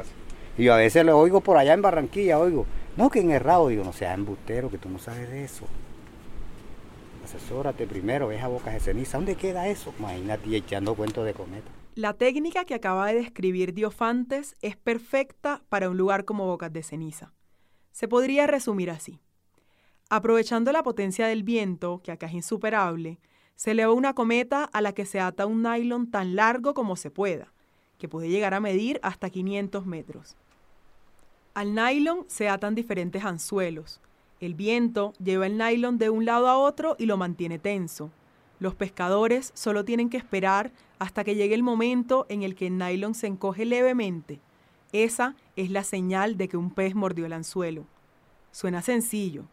Y 0.59 0.65
yo 0.65 0.75
a 0.75 0.79
veces 0.79 1.05
le 1.05 1.13
oigo 1.13 1.41
por 1.41 1.57
allá 1.57 1.73
en 1.73 1.83
Barranquilla, 1.83 2.39
oigo, 2.39 2.67
no, 2.97 3.11
que 3.11 3.21
en 3.21 3.31
el 3.31 3.41
rabo. 3.41 3.69
Digo, 3.69 3.85
no 3.85 3.93
seas 3.93 4.15
embustero, 4.15 4.69
que 4.71 4.79
tú 4.79 4.89
no 4.89 4.99
sabes 4.99 5.31
de 5.31 5.45
eso. 5.45 5.67
Asesórate 7.25 7.87
primero, 7.87 8.27
ves 8.27 8.43
a 8.43 8.49
bocas 8.49 8.75
de 8.75 8.81
ceniza. 8.81 9.19
¿Dónde 9.19 9.37
queda 9.37 9.69
eso? 9.69 9.95
Imagínate 9.99 10.57
echando 10.57 10.95
cuentos 10.95 11.25
de 11.25 11.33
cometa. 11.33 11.71
La 11.95 12.15
técnica 12.15 12.65
que 12.65 12.73
acaba 12.73 13.09
de 13.09 13.17
describir 13.17 13.75
Diofantes 13.75 14.55
es 14.63 14.79
perfecta 14.79 15.63
para 15.69 15.91
un 15.91 15.99
lugar 15.99 16.25
como 16.25 16.47
Bocas 16.47 16.73
de 16.73 16.83
Ceniza. 16.83 17.35
Se 17.91 18.09
podría 18.09 18.47
resumir 18.47 18.91
así. 18.91 19.21
Aprovechando 20.09 20.73
la 20.73 20.83
potencia 20.83 21.27
del 21.27 21.43
viento, 21.43 22.01
que 22.03 22.11
acá 22.11 22.29
es 22.29 22.33
insuperable, 22.33 23.19
se 23.57 23.73
eleva 23.73 23.93
una 23.93 24.15
cometa 24.15 24.65
a 24.65 24.81
la 24.81 24.95
que 24.95 25.05
se 25.05 25.21
ata 25.21 25.45
un 25.45 25.63
nylon 25.63 26.11
tan 26.11 26.35
largo 26.35 26.73
como 26.73 26.97
se 26.97 27.11
pueda, 27.11 27.53
que 27.99 28.09
puede 28.09 28.31
llegar 28.31 28.55
a 28.55 28.61
medir 28.61 28.99
hasta 29.03 29.29
500 29.29 29.85
metros. 29.85 30.35
Al 31.53 31.75
nylon 31.75 32.25
se 32.27 32.49
atan 32.49 32.75
diferentes 32.75 33.23
anzuelos. 33.23 34.01
El 34.41 34.55
viento 34.55 35.13
lleva 35.23 35.47
el 35.47 35.59
nylon 35.59 35.99
de 35.99 36.09
un 36.09 36.25
lado 36.25 36.49
a 36.49 36.57
otro 36.57 36.97
y 36.99 37.05
lo 37.05 37.19
mantiene 37.19 37.59
tenso. 37.59 38.11
Los 38.63 38.77
pescadores 38.77 39.51
solo 39.57 39.85
tienen 39.85 40.09
que 40.09 40.17
esperar 40.17 40.71
hasta 41.01 41.25
que 41.25 41.35
llegue 41.35 41.53
el 41.57 41.65
momento 41.65 42.27
en 42.29 42.45
el 42.45 42.55
que 42.55 42.69
el 42.69 42.79
nylon 42.79 43.13
se 43.13 43.27
encoge 43.27 43.65
levemente. 43.65 44.39
Esa 44.93 45.35
es 45.57 45.69
la 45.69 45.83
señal 45.83 46.37
de 46.37 46.47
que 46.47 46.57
un 46.57 46.71
pez 46.71 46.95
mordió 46.95 47.27
el 47.27 47.33
anzuelo. 47.33 47.87
Suena 48.53 48.81
sencillo, 48.81 49.47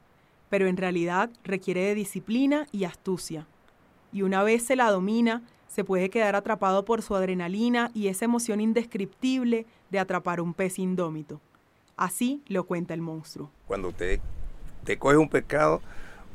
pero 0.51 0.68
en 0.68 0.78
realidad 0.78 1.32
requiere 1.44 1.82
de 1.86 1.96
disciplina 1.96 2.68
y 2.72 2.84
astucia. 2.84 3.48
Y 4.12 4.22
una 4.22 4.44
vez 4.44 4.62
se 4.62 4.75
la 4.75 4.92
domina, 4.92 5.42
se 5.68 5.84
puede 5.84 6.12
quedar 6.12 6.36
atrapado 6.36 6.86
por 6.86 7.01
su 7.01 7.16
adrenalina 7.16 7.89
y 7.96 8.10
esa 8.10 8.25
emoción 8.25 8.62
indescriptible 8.62 9.66
de 9.89 9.98
atrapar 9.98 10.39
un 10.39 10.54
pez 10.54 10.78
indómito. 10.78 11.42
Así 11.98 12.44
lo 12.48 12.63
cuenta 12.66 12.94
el 12.94 13.01
monstruo. 13.01 13.50
Cuando 13.66 13.88
usted 13.88 14.20
te 14.84 15.00
coge 15.00 15.18
un 15.18 15.30
pescado, 15.30 15.82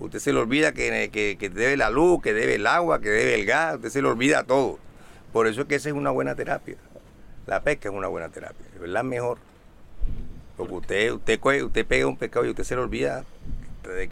usted 0.00 0.18
se 0.18 0.32
le 0.32 0.38
olvida 0.40 0.72
que, 0.72 1.10
que, 1.38 1.50
debe 1.50 1.76
la 1.76 1.90
luz, 1.90 2.22
que 2.22 2.32
debe 2.32 2.56
el 2.56 2.66
agua, 2.66 3.00
que 3.00 3.10
debe 3.10 3.34
el 3.34 3.46
gas, 3.46 3.76
usted 3.76 3.90
se 3.90 4.02
le 4.02 4.08
olvida 4.08 4.44
todo. 4.44 4.78
Por 5.32 5.46
eso 5.46 5.62
es 5.62 5.66
que 5.66 5.76
esa 5.76 5.88
es 5.88 5.94
una 5.94 6.10
buena 6.10 6.34
terapia. 6.34 6.76
La 7.46 7.62
pesca 7.62 7.88
es 7.88 7.94
una 7.94 8.08
buena 8.08 8.28
terapia, 8.28 8.66
es 8.74 8.88
la 8.88 9.02
mejor. 9.02 9.38
Porque 10.56 10.74
usted, 10.74 11.12
usted, 11.12 11.40
usted 11.62 11.86
pega 11.86 12.06
un 12.06 12.16
pescado 12.16 12.46
y 12.46 12.50
usted 12.50 12.64
se 12.64 12.76
le 12.76 12.82
olvida 12.82 13.24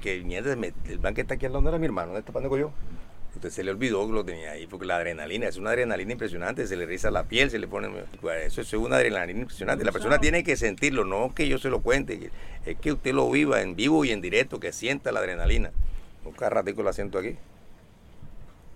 que 0.00 0.12
el 0.86 0.98
banco 0.98 1.20
está 1.20 1.34
aquí 1.34 1.46
al 1.46 1.52
lado 1.52 1.70
de 1.70 1.78
mi 1.78 1.86
hermano, 1.86 2.12
¿dónde 2.12 2.26
está 2.26 2.56
yo? 2.56 2.72
Usted 3.34 3.50
se 3.50 3.64
le 3.64 3.70
olvidó 3.70 4.06
que 4.06 4.12
lo 4.12 4.24
tenía 4.24 4.52
ahí, 4.52 4.66
porque 4.66 4.86
la 4.86 4.96
adrenalina 4.96 5.48
es 5.48 5.56
una 5.56 5.70
adrenalina 5.70 6.12
impresionante, 6.12 6.66
se 6.66 6.76
le 6.76 6.84
riza 6.86 7.10
la 7.10 7.24
piel, 7.24 7.50
se 7.50 7.58
le 7.58 7.66
pone. 7.66 7.88
Eso, 8.44 8.60
es 8.60 8.72
una 8.74 8.96
adrenalina 8.96 9.40
impresionante. 9.40 9.84
La 9.84 9.92
persona 9.92 10.18
tiene 10.18 10.44
que 10.44 10.56
sentirlo, 10.56 11.04
no 11.04 11.34
que 11.34 11.48
yo 11.48 11.58
se 11.58 11.70
lo 11.70 11.80
cuente, 11.80 12.30
es 12.66 12.76
que 12.76 12.92
usted 12.92 13.14
lo 13.14 13.30
viva 13.30 13.62
en 13.62 13.74
vivo 13.74 14.04
y 14.04 14.10
en 14.10 14.20
directo, 14.20 14.60
que 14.60 14.72
sienta 14.72 15.12
la 15.12 15.20
adrenalina. 15.20 15.70
Cada 16.38 16.50
ratico 16.50 16.82
la 16.82 16.92
siento 16.92 17.18
aquí. 17.18 17.36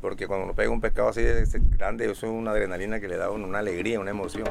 Porque 0.00 0.26
cuando 0.26 0.44
uno 0.44 0.54
pega 0.54 0.70
un 0.70 0.80
pescado 0.80 1.08
así 1.08 1.22
de 1.22 1.46
grande, 1.76 2.04
eso 2.10 2.26
es 2.26 2.32
una 2.32 2.50
adrenalina 2.50 2.98
que 2.98 3.08
le 3.08 3.16
da 3.16 3.30
una 3.30 3.58
alegría, 3.58 4.00
una 4.00 4.10
emoción. 4.10 4.46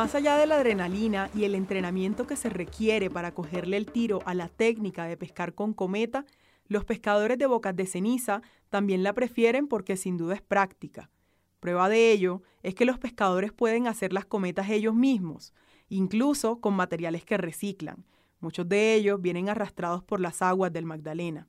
Más 0.00 0.14
allá 0.14 0.38
de 0.38 0.46
la 0.46 0.56
adrenalina 0.56 1.28
y 1.34 1.44
el 1.44 1.54
entrenamiento 1.54 2.26
que 2.26 2.34
se 2.34 2.48
requiere 2.48 3.10
para 3.10 3.34
cogerle 3.34 3.76
el 3.76 3.84
tiro 3.84 4.20
a 4.24 4.32
la 4.32 4.48
técnica 4.48 5.04
de 5.04 5.18
pescar 5.18 5.54
con 5.54 5.74
cometa, 5.74 6.24
los 6.68 6.86
pescadores 6.86 7.36
de 7.36 7.44
bocas 7.44 7.76
de 7.76 7.84
ceniza 7.84 8.40
también 8.70 9.02
la 9.02 9.12
prefieren 9.12 9.68
porque 9.68 9.98
sin 9.98 10.16
duda 10.16 10.36
es 10.36 10.40
práctica. 10.40 11.10
Prueba 11.60 11.90
de 11.90 12.12
ello 12.12 12.40
es 12.62 12.74
que 12.74 12.86
los 12.86 12.98
pescadores 12.98 13.52
pueden 13.52 13.86
hacer 13.86 14.14
las 14.14 14.24
cometas 14.24 14.70
ellos 14.70 14.94
mismos, 14.94 15.52
incluso 15.90 16.62
con 16.62 16.72
materiales 16.72 17.26
que 17.26 17.36
reciclan. 17.36 18.06
Muchos 18.38 18.66
de 18.66 18.94
ellos 18.94 19.20
vienen 19.20 19.50
arrastrados 19.50 20.02
por 20.02 20.18
las 20.18 20.40
aguas 20.40 20.72
del 20.72 20.86
Magdalena. 20.86 21.46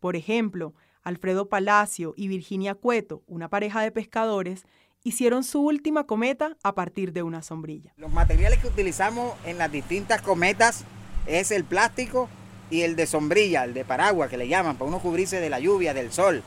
Por 0.00 0.16
ejemplo, 0.16 0.74
Alfredo 1.04 1.48
Palacio 1.48 2.12
y 2.16 2.26
Virginia 2.26 2.74
Cueto, 2.74 3.22
una 3.26 3.50
pareja 3.50 3.82
de 3.82 3.92
pescadores, 3.92 4.66
hicieron 5.04 5.44
su 5.44 5.60
última 5.60 6.04
cometa 6.04 6.56
a 6.62 6.74
partir 6.74 7.12
de 7.12 7.22
una 7.22 7.42
sombrilla. 7.42 7.92
Los 7.98 8.10
materiales 8.10 8.58
que 8.58 8.68
utilizamos 8.68 9.34
en 9.44 9.58
las 9.58 9.70
distintas 9.70 10.22
cometas 10.22 10.84
es 11.26 11.50
el 11.50 11.64
plástico 11.64 12.28
y 12.70 12.80
el 12.80 12.96
de 12.96 13.06
sombrilla, 13.06 13.64
el 13.64 13.74
de 13.74 13.84
paraguas 13.84 14.30
que 14.30 14.38
le 14.38 14.48
llaman, 14.48 14.76
para 14.76 14.88
uno 14.88 14.98
cubrirse 14.98 15.40
de 15.40 15.50
la 15.50 15.60
lluvia, 15.60 15.92
del 15.92 16.10
sol. 16.10 16.42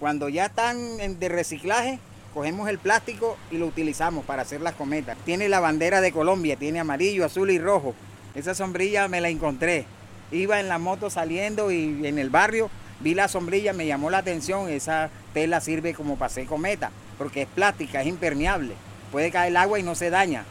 Cuando 0.00 0.30
ya 0.30 0.46
están 0.46 1.18
de 1.20 1.28
reciclaje, 1.28 1.98
cogemos 2.32 2.70
el 2.70 2.78
plástico 2.78 3.36
y 3.50 3.58
lo 3.58 3.66
utilizamos 3.66 4.24
para 4.24 4.42
hacer 4.42 4.62
las 4.62 4.74
cometas. 4.74 5.18
Tiene 5.26 5.50
la 5.50 5.60
bandera 5.60 6.00
de 6.00 6.10
Colombia, 6.10 6.56
tiene 6.56 6.80
amarillo, 6.80 7.26
azul 7.26 7.50
y 7.50 7.58
rojo. 7.58 7.94
Esa 8.34 8.54
sombrilla 8.54 9.08
me 9.08 9.20
la 9.20 9.28
encontré. 9.28 9.84
Iba 10.32 10.58
en 10.58 10.68
la 10.68 10.78
moto 10.78 11.10
saliendo 11.10 11.70
y 11.70 12.06
en 12.06 12.18
el 12.18 12.30
barrio 12.30 12.70
vi 13.00 13.14
la 13.14 13.28
sombrilla, 13.28 13.74
me 13.74 13.86
llamó 13.86 14.08
la 14.08 14.18
atención, 14.18 14.70
esa 14.70 15.10
tela 15.34 15.60
sirve 15.60 15.92
como 15.92 16.16
para 16.16 16.26
hacer 16.26 16.46
cometa 16.46 16.90
porque 17.20 17.42
es 17.42 17.48
plástica, 17.48 18.00
es 18.00 18.06
impermeable. 18.06 18.72
Puede 19.12 19.30
caer 19.30 19.50
el 19.50 19.58
agua 19.58 19.78
y 19.78 19.82
no 19.82 19.94
se 19.94 20.08
daña. 20.08 20.46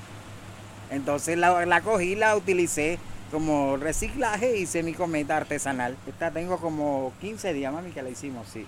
Entonces 0.92 1.36
la, 1.36 1.66
la 1.66 1.82
cogí, 1.82 2.14
la 2.14 2.36
utilicé 2.36 3.00
como 3.32 3.76
reciclaje 3.78 4.56
y 4.56 4.62
hice 4.62 4.84
mi 4.84 4.94
cometa 4.94 5.36
artesanal. 5.36 5.98
Esta 6.08 6.30
tengo 6.30 6.58
como 6.58 7.12
15 7.22 7.54
días, 7.54 7.74
mami, 7.74 7.90
que 7.90 8.04
la 8.04 8.12
hicimos, 8.12 8.48
sí. 8.50 8.68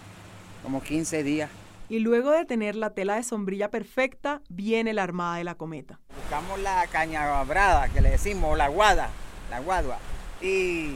Como 0.63 0.81
15 0.81 1.21
días. 1.21 1.51
Y 1.89 1.99
luego 1.99 2.31
de 2.31 2.43
tener 2.43 2.75
la 2.75 2.89
tela 2.89 3.17
de 3.17 3.23
sombrilla 3.23 3.69
perfecta, 3.69 4.41
viene 4.49 4.93
la 4.93 5.03
armada 5.03 5.37
de 5.37 5.43
la 5.43 5.53
cometa. 5.53 5.99
Buscamos 6.15 6.59
la 6.59 6.87
caña 6.87 7.43
brada, 7.43 7.87
que 7.89 8.01
le 8.01 8.09
decimos, 8.09 8.57
la 8.57 8.67
guada, 8.67 9.11
la 9.51 9.59
guadua. 9.59 9.99
Y, 10.41 10.95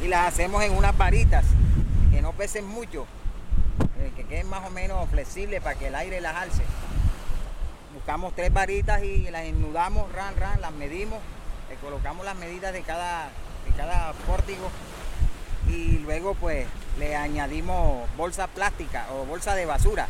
y 0.00 0.06
las 0.06 0.28
hacemos 0.28 0.62
en 0.62 0.76
unas 0.76 0.96
varitas, 0.96 1.44
que 2.12 2.22
no 2.22 2.30
pesen 2.34 2.66
mucho, 2.66 3.04
que 4.16 4.24
queden 4.24 4.48
más 4.48 4.66
o 4.66 4.70
menos 4.70 5.08
flexibles 5.10 5.60
para 5.62 5.78
que 5.78 5.88
el 5.88 5.94
aire 5.94 6.20
las 6.20 6.36
alce. 6.36 6.62
Buscamos 7.94 8.34
tres 8.34 8.52
varitas 8.52 9.02
y 9.02 9.30
las 9.30 9.44
enudamos, 9.44 10.10
ran, 10.12 10.36
ran, 10.36 10.60
las 10.60 10.72
medimos, 10.72 11.20
le 11.68 11.76
colocamos 11.76 12.24
las 12.24 12.36
medidas 12.36 12.72
de 12.72 12.82
cada, 12.82 13.28
de 13.66 13.72
cada 13.76 14.12
pórtico 14.26 14.70
y 15.68 15.98
luego 15.98 16.34
pues 16.34 16.66
le 16.98 17.16
añadimos 17.16 18.08
bolsa 18.16 18.46
plástica 18.48 19.06
o 19.14 19.24
bolsa 19.24 19.54
de 19.54 19.66
basura. 19.66 20.08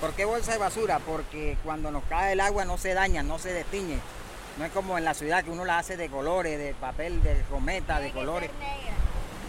¿Por 0.00 0.12
qué 0.12 0.24
bolsa 0.24 0.52
de 0.52 0.58
basura? 0.58 0.98
Porque 0.98 1.56
cuando 1.64 1.90
nos 1.90 2.04
cae 2.04 2.34
el 2.34 2.40
agua 2.40 2.64
no 2.64 2.76
se 2.76 2.94
daña, 2.94 3.22
no 3.22 3.38
se 3.38 3.52
destiñe. 3.52 3.98
No 4.58 4.64
es 4.64 4.72
como 4.72 4.96
en 4.96 5.04
la 5.04 5.14
ciudad 5.14 5.44
que 5.44 5.50
uno 5.50 5.64
la 5.64 5.78
hace 5.78 5.96
de 5.96 6.08
colores, 6.08 6.58
de 6.58 6.74
papel, 6.74 7.22
de 7.22 7.42
cometa, 7.50 8.00
de 8.00 8.10
colores 8.10 8.50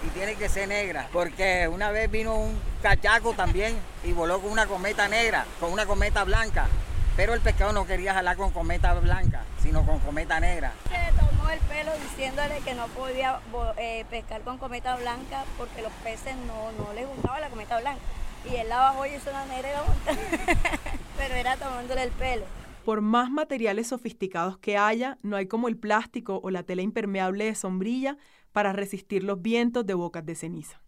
y 0.06 0.10
tiene 0.10 0.36
que 0.36 0.50
ser 0.50 0.68
negra, 0.68 1.08
porque 1.12 1.68
una 1.68 1.92
vez 1.92 2.10
vino 2.10 2.36
un 2.36 2.60
cachaco 2.82 3.34
también 3.34 3.78
y 4.04 4.14
voló 4.14 4.40
con 4.40 4.52
una 4.52 4.68
cometa 4.68 5.08
negra, 5.08 5.46
con 5.60 5.72
una 5.72 5.86
cometa 5.86 6.24
blanca, 6.24 6.68
pero 7.16 7.34
el 7.34 7.42
pescado 7.42 7.74
no 7.74 7.86
quería 7.86 8.14
jalar 8.14 8.38
con 8.38 8.52
cometa 8.52 8.94
blanca, 8.94 9.44
sino 9.62 9.86
con 9.86 10.00
cometa 10.00 10.40
negra. 10.40 10.72
Se 10.90 11.14
tomó 11.18 11.50
el 11.50 11.60
pelo 11.62 11.92
diciéndole 12.04 12.60
que 12.62 12.74
no 12.76 12.88
podía 12.88 13.40
eh, 13.78 14.06
pescar 14.10 14.42
con 14.42 14.58
cometa 14.58 14.96
blanca 14.96 15.44
porque 15.58 15.82
los 15.82 15.92
peces 16.04 16.36
no, 16.46 16.72
no 16.74 16.94
les 16.94 17.08
gustaba 17.08 17.40
la 17.40 17.50
cometa 17.50 17.80
blanca. 17.80 18.02
Y 18.50 18.56
él 18.56 18.70
la 18.70 18.78
bajó 18.78 19.06
y 19.06 19.16
hizo 19.16 19.30
una 19.32 19.46
negra 19.46 19.82
pero 21.18 21.36
era 21.36 21.58
tomándole 21.58 22.04
el 22.04 22.12
pelo. 22.12 22.46
Por 22.88 23.02
más 23.02 23.30
materiales 23.30 23.88
sofisticados 23.88 24.58
que 24.60 24.78
haya, 24.78 25.18
no 25.22 25.36
hay 25.36 25.48
como 25.48 25.68
el 25.68 25.76
plástico 25.76 26.40
o 26.42 26.50
la 26.50 26.64
tela 26.64 26.84
impermeable 26.84 27.44
de 27.44 27.54
sombrilla 27.54 28.16
para 28.54 28.72
resistir 28.72 29.26
los 29.26 29.42
vientos 29.42 29.86
de 29.86 29.94
bocas 29.94 30.26
de 30.26 30.36
ceniza. 30.36 30.80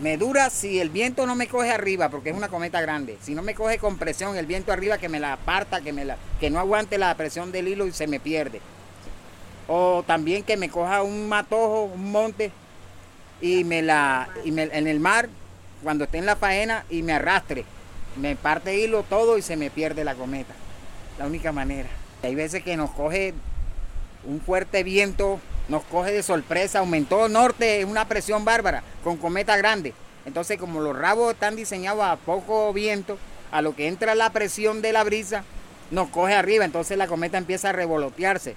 Me 0.00 0.16
dura 0.16 0.50
si 0.50 0.78
el 0.78 0.88
viento 0.88 1.26
no 1.26 1.34
me 1.34 1.48
coge 1.48 1.72
arriba, 1.72 2.10
porque 2.10 2.30
es 2.30 2.36
una 2.36 2.48
cometa 2.48 2.80
grande. 2.80 3.18
Si 3.20 3.34
no 3.34 3.42
me 3.42 3.56
coge 3.56 3.78
con 3.78 3.98
presión, 3.98 4.36
el 4.36 4.46
viento 4.46 4.70
arriba 4.70 4.98
que 4.98 5.08
me 5.08 5.18
la 5.18 5.32
aparta, 5.32 5.80
que, 5.80 5.92
me 5.92 6.04
la, 6.04 6.16
que 6.38 6.48
no 6.48 6.60
aguante 6.60 6.96
la 6.96 7.12
presión 7.16 7.50
del 7.50 7.66
hilo 7.66 7.88
y 7.88 7.92
se 7.92 8.06
me 8.06 8.20
pierde. 8.20 8.60
O 9.66 10.04
también 10.06 10.44
que 10.44 10.56
me 10.56 10.68
coja 10.68 11.02
un 11.02 11.28
matojo, 11.28 11.86
un 11.92 12.12
monte, 12.12 12.52
y 13.40 13.64
me 13.64 13.82
la 13.82 14.28
y 14.44 14.56
en 14.56 14.86
el 14.86 15.00
mar, 15.00 15.28
cuando 15.82 16.04
esté 16.04 16.18
en 16.18 16.26
la 16.26 16.36
faena, 16.36 16.84
y 16.88 17.02
me 17.02 17.14
arrastre. 17.14 17.64
Me 18.14 18.36
parte 18.36 18.78
hilo 18.78 19.02
todo 19.02 19.36
y 19.38 19.42
se 19.42 19.56
me 19.56 19.70
pierde 19.70 20.04
la 20.04 20.14
cometa. 20.14 20.54
La 21.18 21.26
única 21.26 21.52
manera. 21.52 21.88
Hay 22.22 22.34
veces 22.34 22.62
que 22.62 22.76
nos 22.76 22.90
coge 22.90 23.34
un 24.24 24.40
fuerte 24.40 24.82
viento 24.82 25.40
nos 25.68 25.84
coge 25.84 26.12
de 26.12 26.22
sorpresa, 26.22 26.80
aumentó 26.80 27.28
norte, 27.28 27.84
una 27.84 28.08
presión 28.08 28.44
bárbara, 28.44 28.82
con 29.04 29.18
cometa 29.18 29.56
grande. 29.56 29.92
Entonces, 30.24 30.58
como 30.58 30.80
los 30.80 30.96
rabos 30.96 31.34
están 31.34 31.56
diseñados 31.56 32.02
a 32.04 32.16
poco 32.16 32.72
viento, 32.72 33.18
a 33.52 33.62
lo 33.62 33.76
que 33.76 33.86
entra 33.86 34.14
la 34.14 34.30
presión 34.30 34.82
de 34.82 34.92
la 34.92 35.04
brisa, 35.04 35.44
nos 35.90 36.08
coge 36.08 36.34
arriba, 36.34 36.64
entonces 36.64 36.98
la 36.98 37.06
cometa 37.06 37.38
empieza 37.38 37.70
a 37.70 37.72
revolotearse, 37.72 38.56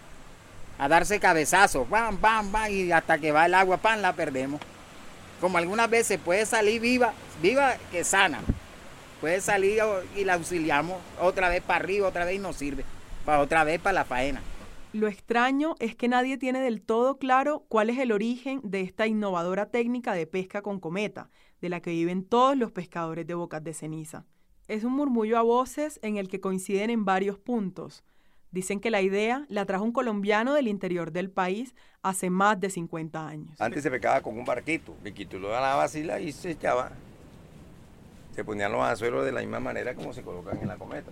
a 0.79 0.87
darse 0.87 1.19
cabezazos, 1.19 1.89
bam, 1.89 2.19
bam, 2.19 2.51
bam, 2.51 2.71
y 2.71 2.91
hasta 2.91 3.17
que 3.17 3.31
va 3.31 3.45
el 3.45 3.53
agua, 3.53 3.77
pan, 3.77 4.01
la 4.01 4.13
perdemos. 4.13 4.59
Como 5.39 5.57
algunas 5.57 5.89
veces 5.89 6.19
puede 6.23 6.45
salir 6.45 6.81
viva, 6.81 7.13
viva 7.41 7.75
que 7.91 8.03
sana, 8.03 8.39
puede 9.21 9.39
salir 9.39 9.79
y 10.17 10.25
la 10.25 10.33
auxiliamos 10.33 10.99
otra 11.21 11.47
vez 11.47 11.61
para 11.61 11.83
arriba, 11.83 12.07
otra 12.07 12.25
vez 12.25 12.35
y 12.35 12.39
nos 12.39 12.55
sirve, 12.57 12.83
para 13.23 13.39
otra 13.39 13.63
vez 13.63 13.79
para 13.79 13.93
la 13.93 14.03
faena. 14.03 14.41
Lo 14.93 15.07
extraño 15.07 15.75
es 15.79 15.95
que 15.95 16.09
nadie 16.09 16.37
tiene 16.37 16.59
del 16.59 16.81
todo 16.81 17.17
claro 17.17 17.63
cuál 17.69 17.89
es 17.89 17.97
el 17.99 18.11
origen 18.11 18.59
de 18.63 18.81
esta 18.81 19.07
innovadora 19.07 19.67
técnica 19.67 20.13
de 20.13 20.27
pesca 20.27 20.61
con 20.61 20.81
cometa, 20.81 21.29
de 21.61 21.69
la 21.69 21.79
que 21.79 21.91
viven 21.91 22.25
todos 22.25 22.57
los 22.57 22.71
pescadores 22.71 23.25
de 23.25 23.35
bocas 23.35 23.63
de 23.63 23.73
ceniza. 23.73 24.25
Es 24.67 24.83
un 24.83 24.93
murmullo 24.93 25.37
a 25.37 25.43
voces 25.43 25.99
en 26.01 26.17
el 26.17 26.27
que 26.27 26.41
coinciden 26.41 26.89
en 26.89 27.05
varios 27.05 27.37
puntos. 27.37 28.03
Dicen 28.49 28.81
que 28.81 28.91
la 28.91 29.01
idea 29.01 29.45
la 29.47 29.65
trajo 29.65 29.85
un 29.85 29.93
colombiano 29.93 30.53
del 30.53 30.67
interior 30.67 31.13
del 31.13 31.29
país 31.29 31.73
hace 32.01 32.29
más 32.29 32.59
de 32.59 32.69
50 32.69 33.25
años. 33.25 33.61
Antes 33.61 33.83
se 33.83 33.91
pescaba 33.91 34.21
con 34.21 34.37
un 34.37 34.43
barquito, 34.43 34.93
lo 35.39 35.51
la 35.51 35.75
vacila 35.75 36.19
y 36.19 36.33
se 36.33 36.51
echaba. 36.51 36.91
Se 38.35 38.43
ponían 38.43 38.71
los 38.71 38.81
anzuelos 38.81 39.25
de 39.25 39.31
la 39.31 39.41
misma 39.41 39.59
manera 39.59 39.93
como 39.93 40.13
se 40.13 40.21
colocan 40.21 40.57
en 40.59 40.67
la 40.67 40.77
cometa. 40.77 41.11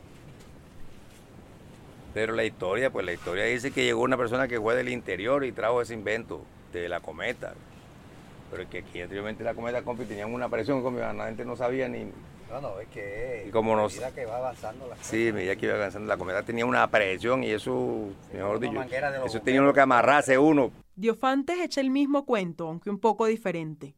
Pero 2.14 2.34
la 2.34 2.44
historia, 2.44 2.90
pues 2.90 3.06
la 3.06 3.14
historia 3.14 3.46
dice 3.46 3.72
que 3.72 3.84
llegó 3.84 4.02
una 4.02 4.18
persona 4.18 4.48
que 4.48 4.60
fue 4.60 4.76
del 4.76 4.90
interior 4.90 5.46
y 5.46 5.52
trajo 5.52 5.82
ese 5.82 5.94
invento 5.94 6.44
de 6.74 6.90
la 6.90 7.02
cometa. 7.02 7.54
Pero 8.52 8.68
que 8.68 8.80
aquí 8.80 9.02
anteriormente 9.02 9.44
la 9.44 9.54
cometa 9.54 9.84
compi 9.84 10.06
tenían 10.06 10.34
una 10.34 10.50
presión, 10.50 10.82
como 10.82 10.98
la 10.98 11.26
gente 11.26 11.46
no 11.46 11.56
sabía 11.56 11.88
ni. 11.88 12.12
No, 12.50 12.62
no, 12.62 12.80
es 12.80 12.88
que 12.88 13.46
y 13.48 13.52
como 13.52 13.76
nos, 13.76 13.94
medida 13.94 14.12
que 14.12 14.26
va 14.26 14.38
avanzando 14.38 14.88
la 14.88 14.96
Sí, 15.04 15.32
medida 15.32 15.56
que 15.56 15.68
iba 15.68 15.76
avanzando 15.76 16.08
la 16.08 16.18
cometa 16.18 16.42
tenía 16.42 16.66
una 16.66 16.90
presión 16.90 17.44
y 17.44 17.52
eso, 17.52 18.10
mejor 18.34 18.60
dicho, 18.60 18.82
eso 19.24 19.40
tenía 19.42 19.62
uno 19.62 19.72
que 19.72 19.82
amarrarse 19.82 20.36
uno. 20.40 20.72
Diofantes 20.96 21.60
echa 21.60 21.80
el 21.80 21.92
mismo 21.92 22.26
cuento, 22.26 22.68
aunque 22.68 22.90
un 22.90 22.98
poco 22.98 23.28
diferente. 23.28 23.94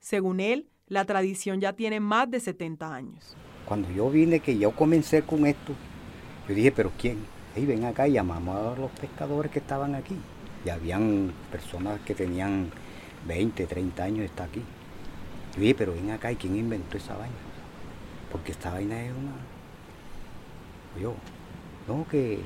Según 0.00 0.40
él, 0.40 0.68
la 0.88 1.04
tradición 1.04 1.60
ya 1.60 1.72
tiene 1.72 2.00
más 2.00 2.30
de 2.30 2.40
70 2.40 2.94
años. 2.94 3.36
Cuando 3.64 3.90
yo 3.90 4.10
vine, 4.10 4.40
que 4.40 4.58
yo 4.58 4.72
comencé 4.72 5.22
con 5.22 5.46
esto, 5.46 5.72
yo 6.48 6.54
dije, 6.54 6.72
pero 6.72 6.92
¿quién? 6.98 7.18
ven 7.56 7.84
acá 7.84 8.08
y 8.08 8.12
llamamos 8.12 8.56
a 8.56 8.80
los 8.80 8.90
pescadores 8.90 9.50
que 9.50 9.60
estaban 9.60 9.94
aquí. 9.94 10.16
Y 10.64 10.70
habían 10.70 11.32
personas 11.50 12.00
que 12.00 12.14
tenían 12.14 12.70
20, 13.26 13.66
30 13.66 14.04
años 14.04 14.24
estar 14.24 14.48
aquí. 14.48 14.62
Y 15.56 15.60
dije, 15.60 15.74
pero 15.74 15.94
ven 15.94 16.10
acá, 16.10 16.32
¿y 16.32 16.36
quién 16.36 16.56
inventó 16.56 16.96
esa 16.96 17.16
vaina? 17.16 17.34
Porque 18.30 18.52
esta 18.52 18.72
vaina 18.72 19.02
es 19.02 19.12
una... 19.12 19.32
Yo, 21.00 21.14
no, 21.88 22.06
que, 22.08 22.40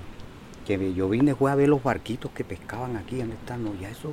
que 0.67 0.95
yo 0.95 1.09
vine 1.09 1.35
fue 1.35 1.51
a 1.51 1.55
ver 1.55 1.69
los 1.69 1.83
barquitos 1.83 2.31
que 2.33 2.45
pescaban 2.45 2.97
aquí, 2.97 3.17
¿dónde 3.17 3.35
están? 3.35 3.65
No, 3.65 3.75
ya 3.75 3.91
eso... 3.91 4.13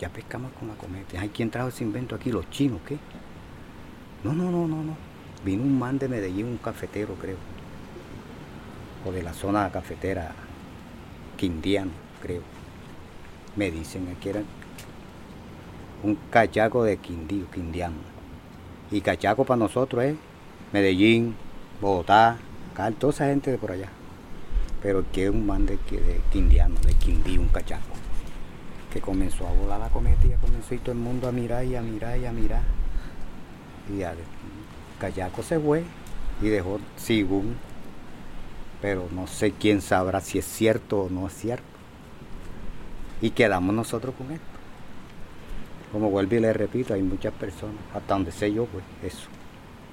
Ya 0.00 0.08
pescamos 0.08 0.50
con 0.58 0.66
la 0.66 0.74
cometa. 0.74 1.20
Hay 1.20 1.28
quien 1.28 1.50
trajo 1.50 1.68
ese 1.68 1.84
invento 1.84 2.16
aquí? 2.16 2.32
Los 2.32 2.50
chinos, 2.50 2.80
¿qué? 2.88 2.98
No, 4.24 4.32
no, 4.32 4.50
no, 4.50 4.66
no, 4.66 4.82
no. 4.82 4.96
Vino 5.44 5.62
un 5.62 5.78
man 5.78 5.98
de 5.98 6.08
Medellín, 6.08 6.46
un 6.46 6.56
cafetero, 6.56 7.14
creo 7.14 7.36
o 9.04 9.12
de 9.12 9.22
la 9.22 9.32
zona 9.32 9.70
cafetera 9.70 10.32
quindiano, 11.36 11.90
creo. 12.22 12.42
Me 13.56 13.70
dicen 13.70 14.14
que 14.20 14.30
era 14.30 14.42
un 16.02 16.16
cachaco 16.30 16.84
de 16.84 16.98
Quindío, 16.98 17.50
quindiano. 17.50 17.96
Y 18.90 19.00
cachaco 19.00 19.44
para 19.44 19.58
nosotros 19.58 20.04
es 20.04 20.16
Medellín, 20.72 21.34
Bogotá, 21.80 22.38
toda 22.98 23.12
esa 23.12 23.26
gente 23.26 23.50
de 23.50 23.58
por 23.58 23.72
allá. 23.72 23.88
Pero 24.82 25.04
que 25.12 25.24
es 25.24 25.30
un 25.30 25.46
man 25.46 25.66
de, 25.66 25.76
de 25.76 26.20
quindiano, 26.32 26.74
de 26.80 26.94
Quindío, 26.94 27.40
un 27.40 27.48
cachaco. 27.48 27.82
Que 28.92 29.00
comenzó 29.00 29.46
a 29.46 29.52
volar 29.52 29.80
la 29.80 29.88
cometa 29.88 30.26
y 30.26 30.30
ya 30.30 30.36
comenzó 30.36 30.74
y 30.74 30.78
todo 30.78 30.92
el 30.92 30.98
mundo 30.98 31.28
a 31.28 31.32
mirar 31.32 31.64
y 31.64 31.76
a 31.76 31.82
mirar 31.82 32.18
y 32.18 32.26
a 32.26 32.32
mirar. 32.32 32.62
Y 33.92 33.98
ya, 33.98 34.14
cachaco 34.98 35.42
se 35.42 35.58
fue 35.58 35.84
y 36.42 36.48
dejó 36.48 36.80
según 36.96 37.56
pero 38.80 39.08
no 39.12 39.26
sé 39.26 39.52
quién 39.52 39.80
sabrá 39.80 40.20
si 40.20 40.38
es 40.38 40.44
cierto 40.44 41.02
o 41.02 41.10
no 41.10 41.26
es 41.26 41.34
cierto. 41.34 41.64
Y 43.20 43.30
quedamos 43.30 43.74
nosotros 43.74 44.14
con 44.16 44.30
esto. 44.30 44.44
Como 45.92 46.08
vuelvo 46.10 46.36
y 46.36 46.40
le 46.40 46.52
repito, 46.52 46.94
hay 46.94 47.02
muchas 47.02 47.34
personas, 47.34 47.76
hasta 47.94 48.14
donde 48.14 48.32
sé 48.32 48.52
yo, 48.52 48.66
pues 48.66 48.84
eso. 49.02 49.28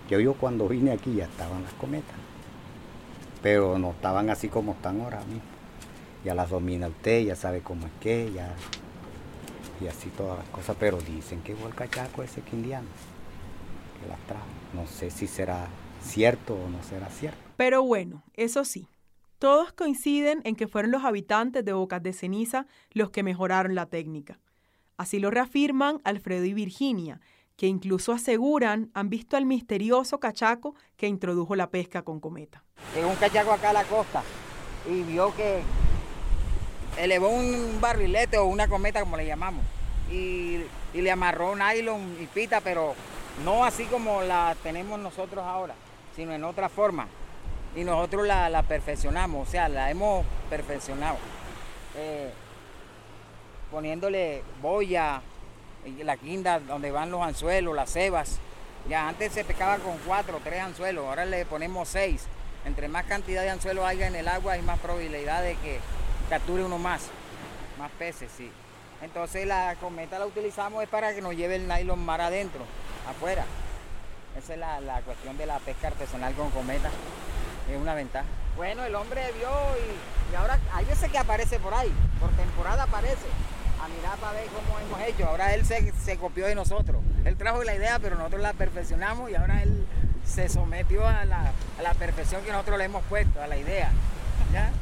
Yo, 0.09 0.19
yo 0.19 0.35
cuando 0.35 0.67
vine 0.67 0.91
aquí 0.91 1.15
ya 1.15 1.25
estaban 1.25 1.63
las 1.63 1.73
cometas, 1.73 2.15
pero 3.41 3.77
no 3.77 3.91
estaban 3.91 4.29
así 4.29 4.47
como 4.47 4.73
están 4.73 5.01
ahora 5.01 5.19
mismo. 5.25 5.41
Ya 6.23 6.33
las 6.33 6.49
domina 6.49 6.87
usted, 6.87 7.25
ya 7.25 7.35
sabe 7.35 7.61
cómo 7.61 7.87
es 7.87 7.93
que, 7.99 8.31
ya, 8.31 8.53
y 9.81 9.87
así 9.87 10.09
todas 10.09 10.37
las 10.37 10.47
cosas, 10.49 10.75
pero 10.79 10.99
dicen 10.99 11.41
que 11.41 11.55
fue 11.55 11.69
el 11.69 11.75
cachaco 11.75 12.23
ese 12.23 12.41
quindiano 12.41 12.87
que 14.01 14.07
las 14.07 14.19
trajo. 14.27 14.45
No 14.73 14.87
sé 14.87 15.11
si 15.11 15.27
será 15.27 15.67
cierto 16.01 16.55
o 16.55 16.69
no 16.69 16.81
será 16.83 17.09
cierto. 17.09 17.39
Pero 17.57 17.83
bueno, 17.83 18.23
eso 18.33 18.65
sí, 18.65 18.87
todos 19.39 19.71
coinciden 19.71 20.41
en 20.45 20.55
que 20.55 20.67
fueron 20.67 20.91
los 20.91 21.03
habitantes 21.03 21.63
de 21.63 21.73
Bocas 21.73 22.01
de 22.01 22.13
Ceniza 22.13 22.65
los 22.91 23.11
que 23.11 23.23
mejoraron 23.23 23.75
la 23.75 23.85
técnica. 23.85 24.39
Así 24.97 25.19
lo 25.19 25.29
reafirman 25.29 26.01
Alfredo 26.03 26.45
y 26.45 26.53
Virginia, 26.53 27.21
que 27.55 27.67
incluso 27.67 28.13
aseguran 28.13 28.89
han 28.93 29.09
visto 29.09 29.37
al 29.37 29.45
misterioso 29.45 30.19
cachaco 30.19 30.75
que 30.95 31.07
introdujo 31.07 31.55
la 31.55 31.69
pesca 31.69 32.01
con 32.03 32.19
cometa. 32.19 32.63
Llegó 32.95 33.09
un 33.09 33.15
cachaco 33.15 33.51
acá 33.51 33.71
a 33.71 33.73
la 33.73 33.83
costa 33.83 34.23
y 34.89 35.01
vio 35.03 35.35
que 35.35 35.61
elevó 36.97 37.29
un 37.29 37.79
barrilete 37.79 38.37
o 38.37 38.45
una 38.45 38.67
cometa 38.67 38.99
como 38.99 39.17
le 39.17 39.25
llamamos 39.25 39.63
y, 40.11 40.61
y 40.93 41.01
le 41.01 41.11
amarró 41.11 41.55
nylon 41.55 42.17
y 42.21 42.25
pita, 42.27 42.61
pero 42.61 42.95
no 43.43 43.65
así 43.65 43.85
como 43.85 44.21
la 44.21 44.55
tenemos 44.63 44.99
nosotros 44.99 45.43
ahora, 45.45 45.75
sino 46.15 46.33
en 46.33 46.43
otra 46.43 46.69
forma 46.69 47.07
y 47.77 47.83
nosotros 47.83 48.25
la, 48.25 48.63
perfeccionamos, 48.63 49.47
o 49.47 49.51
sea, 49.51 49.69
la 49.69 49.91
hemos 49.91 50.25
perfeccionado. 50.49 51.17
Eh, 51.95 52.31
poniéndole 53.69 54.41
boya, 54.63 55.21
la 56.03 56.17
quinda 56.17 56.59
donde 56.59 56.89
van 56.89 57.11
los 57.11 57.21
anzuelos, 57.21 57.75
las 57.75 57.91
cebas. 57.91 58.39
Ya 58.89 59.07
antes 59.07 59.31
se 59.31 59.43
pescaba 59.43 59.77
con 59.77 59.95
cuatro, 60.07 60.39
tres 60.43 60.61
anzuelos, 60.61 61.05
ahora 61.05 61.25
le 61.25 61.45
ponemos 61.45 61.87
seis. 61.87 62.25
Entre 62.65 62.87
más 62.87 63.05
cantidad 63.05 63.43
de 63.43 63.51
anzuelos 63.51 63.85
haya 63.85 64.07
en 64.07 64.15
el 64.15 64.27
agua, 64.27 64.53
hay 64.53 64.63
más 64.63 64.79
probabilidad 64.79 65.43
de 65.43 65.55
que 65.57 65.79
capture 66.29 66.63
uno 66.63 66.77
más, 66.77 67.03
más 67.77 67.91
peces, 67.91 68.29
sí. 68.35 68.51
Entonces 69.01 69.45
la 69.45 69.75
cometa 69.79 70.17
la 70.19 70.25
utilizamos 70.25 70.83
es 70.83 70.89
para 70.89 71.13
que 71.13 71.21
nos 71.21 71.35
lleve 71.35 71.55
el 71.55 71.67
nylon 71.67 72.03
mar 72.03 72.21
adentro, 72.21 72.61
afuera. 73.07 73.45
Esa 74.37 74.53
es 74.53 74.59
la, 74.59 74.79
la 74.81 75.01
cuestión 75.01 75.37
de 75.37 75.45
la 75.45 75.59
pesca 75.59 75.87
artesanal 75.87 76.33
con 76.33 76.51
cometa 76.51 76.89
es 77.69 77.79
una 77.79 77.93
ventaja. 77.93 78.25
Bueno, 78.55 78.83
el 78.85 78.95
hombre 78.95 79.21
vio 79.37 79.49
y, 79.49 80.35
ahora 80.35 80.59
hay 80.73 80.85
veces 80.85 81.11
que 81.11 81.17
aparece 81.17 81.59
por 81.59 81.73
ahí, 81.73 81.91
por 82.19 82.29
temporada 82.31 82.83
aparece, 82.83 83.27
a 83.83 83.87
mirar 83.87 84.17
para 84.17 84.33
ver 84.33 84.47
cómo 84.47 84.79
hemos 84.79 85.07
hecho. 85.07 85.27
Ahora 85.27 85.53
él 85.53 85.63
se, 85.65 86.17
copió 86.17 86.47
de 86.47 86.55
nosotros. 86.55 87.01
Él 87.25 87.37
trajo 87.37 87.63
la 87.63 87.75
idea, 87.75 87.99
pero 87.99 88.15
nosotros 88.15 88.41
la 88.41 88.53
perfeccionamos 88.53 89.29
y 89.29 89.35
ahora 89.35 89.61
él 89.61 89.85
se 90.25 90.49
sometió 90.49 91.05
a 91.05 91.25
la, 91.25 91.51
a 91.77 91.81
la 91.81 91.93
perfección 91.93 92.43
que 92.43 92.51
nosotros 92.51 92.77
le 92.77 92.85
hemos 92.85 93.03
puesto, 93.05 93.41
a 93.41 93.47
la 93.47 93.57
idea. 93.57 93.91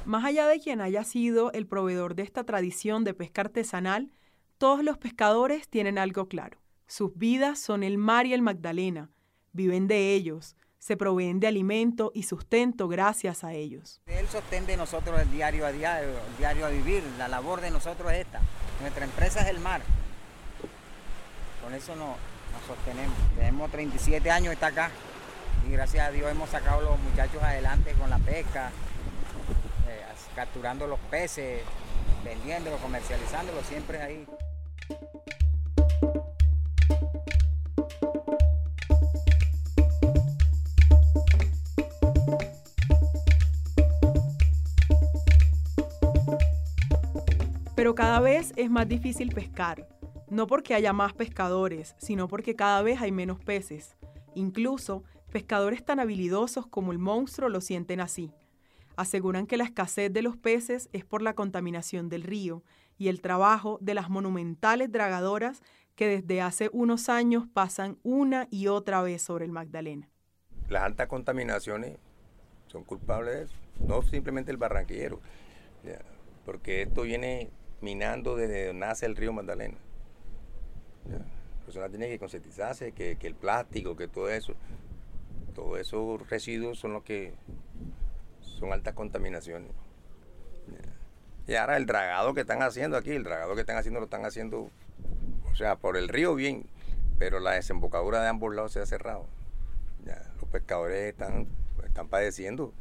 Más 0.06 0.24
allá 0.24 0.48
de 0.48 0.60
quien 0.60 0.82
haya 0.82 1.04
sido 1.04 1.52
el 1.52 1.68
proveedor 1.68 2.15
de 2.15 2.24
esta 2.24 2.44
tradición 2.44 3.04
de 3.04 3.13
pesca 3.13 3.41
artesanal, 3.41 4.12
todos 4.58 4.84
los 4.84 4.98
pescadores 4.98 5.68
tienen 5.68 5.98
algo 5.98 6.28
claro. 6.28 6.60
Sus 6.88 7.18
vidas 7.18 7.60
son 7.60 7.84
el 7.84 7.98
mar 7.98 8.26
y 8.26 8.34
el 8.34 8.41
Magdalena. 8.41 9.10
Viven 9.52 9.88
de 9.88 10.13
ellos 10.13 10.56
se 10.86 10.98
proveen 10.98 11.39
de 11.39 11.48
alimento 11.48 12.12
y 12.13 12.22
sustento 12.22 12.88
gracias 12.88 13.44
a 13.44 13.54
ellos. 13.54 14.02
Él 14.06 14.28
sostén 14.28 14.68
de 14.68 14.78
nosotros 14.78 15.20
el 15.20 15.32
diario 15.32 15.65
a 15.65 15.72
diario, 15.72 16.10
el 16.10 16.38
diario 16.38 16.63
a 16.63 16.70
vivir, 16.70 17.02
la 17.18 17.28
labor 17.28 17.60
de 17.60 17.72
nosotros 17.72 18.12
es 18.12 18.20
esta. 18.20 18.39
Nuestra 18.82 19.06
empresa 19.06 19.41
es 19.41 19.48
el 19.48 19.60
mar. 19.60 19.82
Con 21.63 21.74
eso 21.74 21.96
nos, 21.96 22.18
sostenemos. 22.68 23.18
Tenemos 23.36 23.72
37 23.72 24.30
años 24.30 24.54
está 24.54 24.68
acá 24.68 24.91
y 25.68 25.72
gracias 25.72 26.08
a 26.08 26.12
Dios 26.12 26.30
hemos 26.30 26.52
sacado 26.52 26.82
a 26.82 26.91
los 26.91 27.00
muchachos 27.00 27.41
adelante 27.41 27.94
con 27.94 28.12
la 28.12 28.20
pesca, 28.20 28.70
capturando 30.36 30.86
los 30.86 31.00
peces, 31.10 31.62
vendiéndolos, 32.24 32.80
comercializándolos, 32.82 33.65
siempre 33.65 34.02
ahí. 34.02 34.28
Pero 47.76 47.95
cada 47.95 48.19
vez 48.19 48.52
es 48.56 48.69
más 48.69 48.88
difícil 48.88 49.34
pescar, 49.34 49.88
no 50.30 50.48
porque 50.48 50.74
haya 50.74 50.91
más 50.91 51.13
pescadores, 51.13 51.95
sino 51.98 52.28
porque 52.28 52.56
cada 52.56 52.82
vez 52.82 53.02
hay 53.02 53.12
menos 53.12 53.39
peces. 53.39 53.95
Incluso, 54.34 55.04
pescadores 55.32 55.86
tan 55.86 56.00
habilidosos 56.00 56.65
como 56.67 56.91
el 56.91 56.98
monstruo 56.98 57.48
lo 57.48 57.62
sienten 57.62 58.02
así. 58.02 58.34
Aseguran 58.97 59.47
que 59.47 59.58
la 59.58 59.63
escasez 59.63 60.12
de 60.12 60.21
los 60.21 60.38
peces 60.38 60.89
es 60.93 61.05
por 61.05 61.21
la 61.21 61.34
contaminación 61.34 62.10
del 62.10 62.23
río 62.23 62.63
y 62.97 63.10
el 63.10 63.21
trabajo 63.21 63.77
de 63.81 63.93
las 63.93 64.10
monumentales 64.10 64.91
dragadoras 64.91 65.62
que 65.95 66.08
desde 66.08 66.41
hace 66.41 66.69
unos 66.73 67.10
años 67.10 67.45
pasan 67.51 67.97
una 68.03 68.47
y 68.51 68.67
otra 68.67 69.01
vez 69.01 69.21
sobre 69.21 69.45
el 69.45 69.51
Magdalena. 69.51 70.10
las 70.69 70.84
altas 70.84 71.08
contaminaciones 71.08 71.97
son 72.67 72.84
culpables 72.84 73.34
de 73.34 73.43
eso, 73.43 73.55
no 73.88 74.01
simplemente 74.01 74.51
el 74.51 74.58
barranquillero, 74.58 75.19
porque 76.45 76.84
esto 76.84 77.03
viene 77.03 77.49
minando 77.81 78.36
desde 78.36 78.67
donde 78.67 78.86
nace 78.86 79.05
el 79.05 79.15
río 79.15 79.31
Magdalena. 79.34 79.77
La 81.10 81.65
persona 81.65 81.89
tiene 81.89 82.08
que 82.08 82.19
concientizarse 82.19 82.91
que, 82.91 83.15
que 83.17 83.27
el 83.27 83.36
plástico, 83.36 83.95
que 83.95 84.08
todo 84.08 84.29
eso, 84.29 84.53
todos 85.53 85.79
esos 85.79 86.29
residuos 86.29 86.79
son 86.79 86.93
los 86.93 87.03
que 87.03 87.34
son 88.56 88.74
altas 88.74 88.94
contaminaciones. 88.94 89.72
Y 91.48 91.56
ahora 91.56 91.78
el 91.78 91.86
dragado 91.86 92.34
que 92.34 92.41
están 92.41 92.63
haciendo 92.63 92.98
aquí, 92.98 93.12
el 93.12 93.24
dragado 93.24 93.54
que 93.54 93.62
están 93.62 93.78
haciendo 93.78 94.00
lo 94.00 94.06
están 94.06 94.26
haciendo, 94.26 94.72
o 95.52 95.56
sea, 95.56 95.76
por 95.76 95.96
el 95.96 96.10
río 96.10 96.34
bien, 96.34 96.65
pero 97.20 97.39
la 97.39 97.52
desembocadura 97.52 98.22
de 98.22 98.30
ambos 98.30 98.56
lados 98.56 98.72
se 98.72 98.80
ha 98.80 98.86
cerrado. 98.86 99.28
los 100.41 100.50
pescadores 100.50 101.12
están, 101.12 101.48
están 101.86 102.08
padeciendo. 102.08 102.74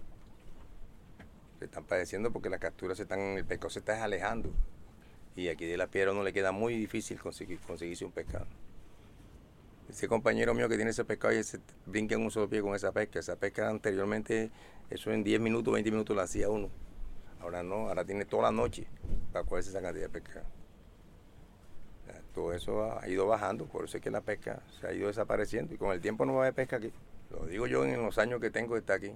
Están 1.61 1.85
padeciendo 1.85 2.31
porque 2.33 2.51
las 2.51 2.61
capturas 2.61 2.97
se 2.97 3.05
están, 3.05 3.21
el 3.21 3.45
pescado 3.45 3.71
se 3.71 3.81
está 3.81 4.03
alejando. 4.03 4.51
Y 5.37 5.49
aquí 5.49 5.67
de 5.67 5.77
la 5.77 5.89
piedra 5.89 6.13
no 6.13 6.23
le 6.23 6.33
queda 6.33 6.53
muy 6.53 6.77
difícil 6.77 7.19
conseguir, 7.21 7.59
conseguirse 7.61 8.05
un 8.05 8.13
pescado. 8.13 8.47
Ese 9.89 10.09
compañero 10.09 10.55
mío 10.55 10.69
que 10.69 10.77
tiene 10.77 10.91
ese 10.91 11.05
pescado 11.05 11.35
y 11.35 11.43
se 11.43 11.61
brinca 11.87 12.15
en 12.15 12.23
un 12.23 12.31
solo 12.31 12.49
pie 12.49 12.63
con 12.63 12.75
esa 12.75 12.93
pesca. 12.93 13.19
Esa 13.19 13.37
pesca 13.37 13.69
anteriormente, 13.69 14.51
eso 14.91 15.13
en 15.13 15.23
10 15.23 15.41
minutos, 15.41 15.73
20 15.73 15.91
minutos 15.91 16.17
lo 16.17 16.23
hacía 16.23 16.49
uno. 16.49 16.71
Ahora 17.41 17.63
no, 17.63 17.89
ahora 17.89 18.05
tiene 18.05 18.25
toda 18.25 18.45
la 18.45 18.51
noche 18.51 18.87
para 19.33 19.45
cogerse 19.45 19.71
esa 19.71 19.83
cantidad 19.83 20.07
de 20.07 20.21
pesca. 20.21 20.43
Todo 22.35 22.53
eso 22.53 22.99
ha 22.99 23.09
ido 23.09 23.29
bajando, 23.29 23.67
por 23.67 23.85
eso 23.85 23.97
es 23.97 24.03
que 24.03 24.11
la 24.11 24.21
pesca 24.21 24.61
se 24.81 24.89
ha 24.89 24.93
ido 24.93 25.07
desapareciendo 25.07 25.73
y 25.73 25.77
con 25.77 25.93
el 25.93 26.01
tiempo 26.01 26.27
no 26.27 26.35
va 26.35 26.41
a 26.41 26.43
haber 26.47 26.55
pesca 26.55 26.77
aquí. 26.77 26.93
Lo 27.31 27.47
digo 27.47 27.69
yo 27.69 27.85
en 27.85 28.03
los 28.03 28.19
años 28.19 28.41
que 28.41 28.51
tengo 28.51 28.75
de 28.75 28.81
estar 28.81 28.97
aquí, 28.97 29.13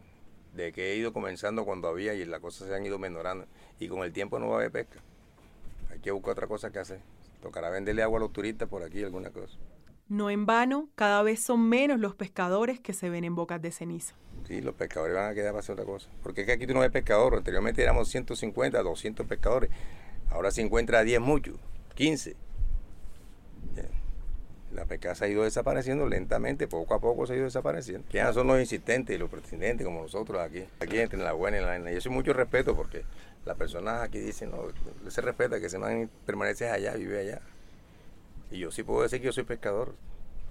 de 0.55 0.73
que 0.73 0.93
he 0.93 0.97
ido 0.97 1.13
comenzando 1.13 1.65
cuando 1.65 1.89
había 1.89 2.15
y 2.15 2.25
las 2.25 2.39
cosas 2.39 2.69
se 2.69 2.75
han 2.75 2.87
ido 2.87 2.97
mejorando 2.99 3.47
y 3.81 3.89
con 3.89 4.05
el 4.05 4.13
tiempo 4.13 4.39
no 4.39 4.49
va 4.49 4.55
a 4.55 4.59
haber 4.59 4.71
pesca. 4.71 5.01
Hay 5.91 5.99
que 5.99 6.13
buscar 6.13 6.33
otra 6.33 6.47
cosa 6.47 6.71
que 6.71 6.79
hacer. 6.79 7.01
Tocará 7.43 7.71
venderle 7.71 8.03
agua 8.03 8.19
a 8.19 8.21
los 8.21 8.33
turistas 8.33 8.69
por 8.69 8.85
aquí, 8.85 9.03
alguna 9.03 9.31
cosa. 9.31 9.59
No 10.09 10.31
en 10.31 10.47
vano, 10.47 10.89
cada 10.95 11.23
vez 11.23 11.43
son 11.43 11.69
menos 11.69 12.01
los 12.01 12.15
pescadores 12.15 12.81
que 12.81 12.95
se 12.95 13.11
ven 13.11 13.25
en 13.25 13.35
bocas 13.35 13.61
de 13.61 13.71
ceniza. 13.71 14.15
Sí, 14.47 14.63
los 14.63 14.75
pescadores 14.75 15.15
van 15.15 15.31
a 15.31 15.35
quedar 15.35 15.53
para 15.53 15.61
hacer 15.61 15.75
otra 15.75 15.85
cosa. 15.85 16.09
Porque 16.23 16.43
es 16.43 16.47
que 16.47 16.53
aquí 16.55 16.67
tú 16.67 16.73
no 16.73 16.81
ves 16.81 16.91
pescadores. 16.91 17.39
Anteriormente 17.39 17.83
éramos 17.83 18.09
150, 18.09 18.83
200 18.83 19.27
pescadores. 19.27 19.71
Ahora 20.31 20.51
se 20.51 20.63
encuentra 20.63 21.03
10 21.03 21.21
muchos, 21.21 21.57
15. 21.95 22.37
La 24.73 24.85
pesca 24.85 25.15
se 25.15 25.25
ha 25.25 25.29
ido 25.29 25.45
desapareciendo 25.45 26.07
lentamente, 26.07 26.69
poco 26.69 26.95
a 26.95 27.01
poco 27.01 27.27
se 27.27 27.33
ha 27.33 27.37
ido 27.37 27.47
desapareciendo. 27.47 28.07
¿Quiénes 28.11 28.35
son 28.35 28.47
los 28.47 28.61
insistentes 28.61 29.17
y 29.17 29.19
los 29.19 29.31
pretendentes 29.31 29.87
como 29.87 30.03
nosotros 30.03 30.41
aquí? 30.41 30.65
Aquí 30.81 30.99
entre 30.99 31.19
la 31.19 31.33
buena 31.33 31.57
y 31.57 31.61
la 31.61 31.69
buena. 31.69 31.91
Y 31.91 31.97
eso 31.97 32.11
es 32.11 32.15
mucho 32.15 32.35
respeto 32.35 32.77
porque 32.77 33.05
las 33.47 33.57
personas 33.57 34.03
aquí 34.03 34.19
dicen, 34.19 34.51
no, 34.51 34.65
se 35.11 35.21
respeta 35.23 35.59
que 35.59 35.71
se 35.71 35.79
man 35.79 36.11
permanece 36.27 36.69
allá, 36.69 36.95
vive 36.95 37.21
allá. 37.21 37.41
Y 38.51 38.59
yo 38.59 38.71
sí 38.71 38.83
puedo 38.83 39.03
decir 39.03 39.21
que 39.21 39.27
yo 39.27 39.33
soy 39.33 39.45
pescador, 39.45 39.95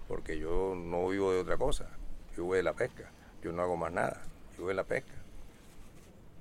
porque 0.07 0.37
yo 0.37 0.75
no 0.75 1.07
vivo 1.07 1.31
de 1.31 1.39
otra 1.39 1.57
cosa, 1.57 1.89
yo 2.35 2.43
vivo 2.43 2.53
de 2.53 2.63
la 2.63 2.73
pesca, 2.73 3.09
yo 3.41 3.51
no 3.51 3.61
hago 3.61 3.75
más 3.75 3.91
nada, 3.91 4.21
yo 4.51 4.57
vivo 4.57 4.69
de 4.69 4.75
la 4.75 4.83
pesca. 4.83 5.13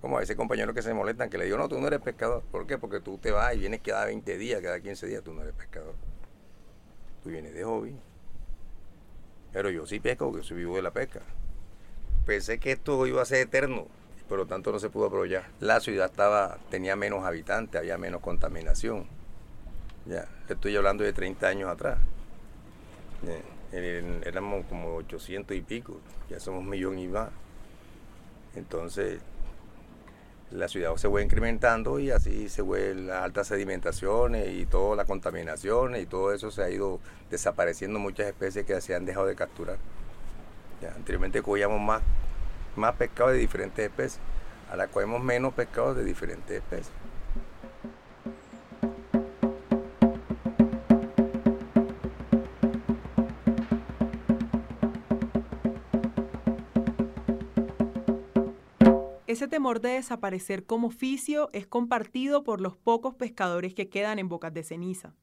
Como 0.00 0.18
a 0.18 0.22
ese 0.22 0.36
compañero 0.36 0.74
que 0.74 0.82
se 0.82 0.92
molestan, 0.92 1.30
que 1.30 1.38
le 1.38 1.46
digo, 1.46 1.56
no, 1.56 1.68
tú 1.68 1.80
no 1.80 1.86
eres 1.86 2.00
pescador. 2.00 2.42
¿Por 2.52 2.66
qué? 2.66 2.76
Porque 2.76 3.00
tú 3.00 3.18
te 3.18 3.30
vas 3.30 3.54
y 3.54 3.60
vienes 3.60 3.80
cada 3.80 4.04
20 4.04 4.36
días, 4.36 4.60
cada 4.60 4.78
15 4.78 5.06
días, 5.06 5.24
tú 5.24 5.32
no 5.32 5.42
eres 5.42 5.54
pescador. 5.54 5.94
Tú 7.22 7.30
vienes 7.30 7.54
de 7.54 7.64
hobby. 7.64 7.96
Pero 9.52 9.70
yo 9.70 9.86
sí 9.86 9.98
pesco, 9.98 10.26
porque 10.26 10.42
yo 10.42 10.48
soy 10.48 10.58
vivo 10.58 10.76
de 10.76 10.82
la 10.82 10.92
pesca. 10.92 11.22
Pensé 12.26 12.58
que 12.58 12.72
esto 12.72 13.06
iba 13.06 13.22
a 13.22 13.24
ser 13.24 13.38
eterno, 13.38 13.86
por 14.28 14.38
lo 14.38 14.46
tanto 14.46 14.70
no 14.70 14.78
se 14.78 14.90
pudo 14.90 15.06
aprovechar. 15.06 15.48
La 15.60 15.80
ciudad 15.80 16.10
estaba, 16.10 16.58
tenía 16.70 16.94
menos 16.94 17.24
habitantes, 17.24 17.80
había 17.80 17.96
menos 17.96 18.20
contaminación 18.20 19.15
ya, 20.08 20.26
estoy 20.48 20.76
hablando 20.76 21.04
de 21.04 21.12
30 21.12 21.46
años 21.46 21.70
atrás. 21.70 21.98
éramos 23.72 24.64
como 24.66 24.94
800 24.96 25.56
y 25.56 25.60
pico, 25.60 26.00
ya 26.30 26.40
somos 26.40 26.62
un 26.62 26.70
millón 26.70 26.98
y 26.98 27.08
más. 27.08 27.30
Entonces, 28.54 29.20
la 30.50 30.68
ciudad 30.68 30.94
se 30.96 31.08
fue 31.08 31.24
incrementando 31.24 31.98
y 31.98 32.10
así 32.10 32.48
se 32.48 32.62
fue 32.62 32.94
las 32.94 33.24
altas 33.24 33.48
sedimentaciones 33.48 34.48
y 34.54 34.64
todas 34.64 34.96
las 34.96 35.06
contaminaciones 35.06 36.02
y 36.02 36.06
todo 36.06 36.32
eso 36.32 36.50
se 36.50 36.62
ha 36.62 36.70
ido 36.70 37.00
desapareciendo 37.30 37.98
muchas 37.98 38.28
especies 38.28 38.64
que 38.64 38.80
se 38.80 38.94
han 38.94 39.04
dejado 39.04 39.26
de 39.26 39.34
capturar. 39.34 39.78
anteriormente 40.94 41.42
cogíamos 41.42 41.80
más, 41.80 42.02
más 42.76 42.94
pescado 42.94 43.30
de 43.30 43.38
diferentes 43.38 43.84
especies, 43.84 44.20
ahora 44.70 44.86
cogemos 44.86 45.22
menos 45.22 45.52
pescado 45.52 45.94
de 45.94 46.04
diferentes 46.04 46.56
especies. 46.56 46.92
Ese 59.46 59.52
temor 59.52 59.80
de 59.80 59.90
desaparecer 59.90 60.66
como 60.66 60.88
oficio 60.88 61.50
es 61.52 61.68
compartido 61.68 62.42
por 62.42 62.61
los 62.61 62.76
pocos 62.76 63.14
pescadores 63.14 63.74
que 63.74 63.88
quedan 63.88 64.18
en 64.18 64.28
bocas 64.28 64.52
de 64.52 64.64
ceniza. 64.64 65.14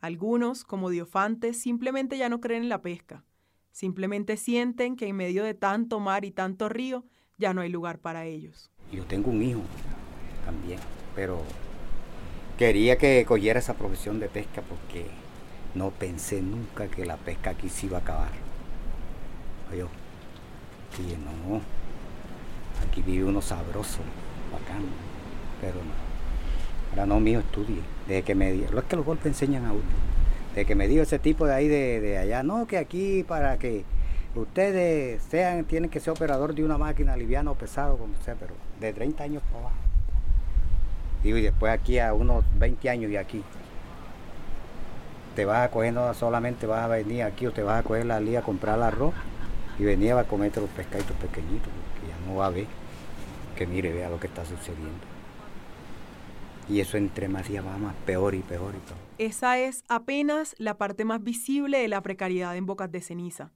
Algunos, 0.00 0.62
como 0.62 0.88
Diofantes, 0.88 1.60
simplemente 1.60 2.16
ya 2.16 2.28
no 2.28 2.40
creen 2.40 2.62
en 2.62 2.68
la 2.68 2.80
pesca. 2.80 3.24
Simplemente 3.72 4.36
sienten 4.36 4.94
que 4.94 5.08
en 5.08 5.16
medio 5.16 5.42
de 5.42 5.54
tanto 5.54 5.98
mar 5.98 6.24
y 6.24 6.30
tanto 6.30 6.68
río 6.68 7.06
ya 7.38 7.54
no 7.54 7.60
hay 7.60 7.68
lugar 7.68 7.98
para 7.98 8.24
ellos. 8.24 8.70
Yo 8.92 9.04
tengo 9.04 9.32
un 9.32 9.42
hijo 9.42 9.62
también, 10.44 10.78
pero 11.16 11.42
quería 12.56 12.96
que 12.98 13.24
cogiera 13.26 13.58
esa 13.58 13.74
profesión 13.74 14.20
de 14.20 14.28
pesca 14.28 14.62
porque 14.62 15.06
no 15.74 15.90
pensé 15.90 16.40
nunca 16.40 16.86
que 16.86 17.04
la 17.04 17.16
pesca 17.16 17.50
aquí 17.50 17.68
se 17.68 17.86
iba 17.86 17.98
a 17.98 18.02
acabar. 18.02 18.30
Oye, 19.72 19.82
y 21.00 21.16
no, 21.16 21.60
Aquí 22.82 23.02
vive 23.02 23.24
uno 23.24 23.40
sabroso, 23.40 24.00
bacán, 24.52 24.84
pero 25.60 25.76
no. 25.76 26.06
Ahora 26.90 27.06
no 27.06 27.20
mío 27.20 27.40
estudie, 27.40 27.80
desde 28.06 28.22
que 28.22 28.34
me 28.34 28.52
dio, 28.52 28.70
lo 28.70 28.80
es 28.80 28.84
que 28.86 28.96
los 28.96 29.04
golpes 29.04 29.26
enseñan 29.26 29.66
a 29.66 29.72
uno. 29.72 29.82
Desde 30.50 30.66
que 30.66 30.74
me 30.74 30.88
dio 30.88 31.02
ese 31.02 31.18
tipo 31.18 31.46
de 31.46 31.54
ahí 31.54 31.68
de, 31.68 32.18
allá, 32.18 32.42
no, 32.42 32.66
que 32.66 32.78
aquí 32.78 33.22
para 33.22 33.58
que 33.58 33.84
ustedes 34.34 35.22
sean, 35.22 35.64
tienen 35.64 35.90
que 35.90 36.00
ser 36.00 36.12
operador 36.12 36.54
de 36.54 36.64
una 36.64 36.78
máquina 36.78 37.16
liviana 37.16 37.50
o 37.50 37.54
pesado, 37.54 37.96
como 37.98 38.14
sea, 38.24 38.34
pero 38.34 38.54
de 38.80 38.92
30 38.92 39.24
años 39.24 39.42
para 39.50 39.60
abajo. 39.60 39.76
y 41.24 41.32
después 41.32 41.72
aquí 41.72 41.98
a 41.98 42.14
unos 42.14 42.44
20 42.58 42.88
años 42.88 43.10
y 43.10 43.16
aquí. 43.16 43.42
Te 45.34 45.44
vas 45.44 45.66
a 45.66 45.70
coger, 45.70 45.92
no 45.92 46.14
solamente 46.14 46.66
vas 46.66 46.82
a 46.82 46.88
venir 46.88 47.22
aquí 47.22 47.46
o 47.46 47.52
te 47.52 47.62
vas 47.62 47.80
a 47.80 47.82
coger 47.82 48.06
la 48.06 48.20
lía 48.20 48.38
a 48.38 48.42
comprar 48.42 48.78
el 48.78 48.84
arroz 48.84 49.12
y 49.78 49.84
venía 49.84 50.18
a 50.18 50.24
comerte 50.24 50.62
los 50.62 50.70
pescaditos 50.70 51.14
pequeñitos 51.16 51.70
no 52.26 52.36
va 52.36 52.46
a 52.46 52.50
ver 52.50 52.66
que 53.56 53.66
mire, 53.66 53.92
vea 53.92 54.08
lo 54.08 54.20
que 54.20 54.28
está 54.28 54.44
sucediendo. 54.44 55.00
Y 56.68 56.80
eso 56.80 56.96
entre 56.96 57.28
más 57.28 57.48
días 57.48 57.66
va 57.66 57.76
más 57.78 57.94
peor 58.04 58.34
y 58.34 58.40
peor 58.40 58.74
y 58.74 58.78
peor. 58.78 58.98
Esa 59.18 59.58
es 59.58 59.82
apenas 59.88 60.54
la 60.58 60.76
parte 60.76 61.04
más 61.04 61.22
visible 61.22 61.78
de 61.78 61.88
la 61.88 62.02
precariedad 62.02 62.56
en 62.56 62.66
Bocas 62.66 62.92
de 62.92 63.00
Ceniza. 63.00 63.52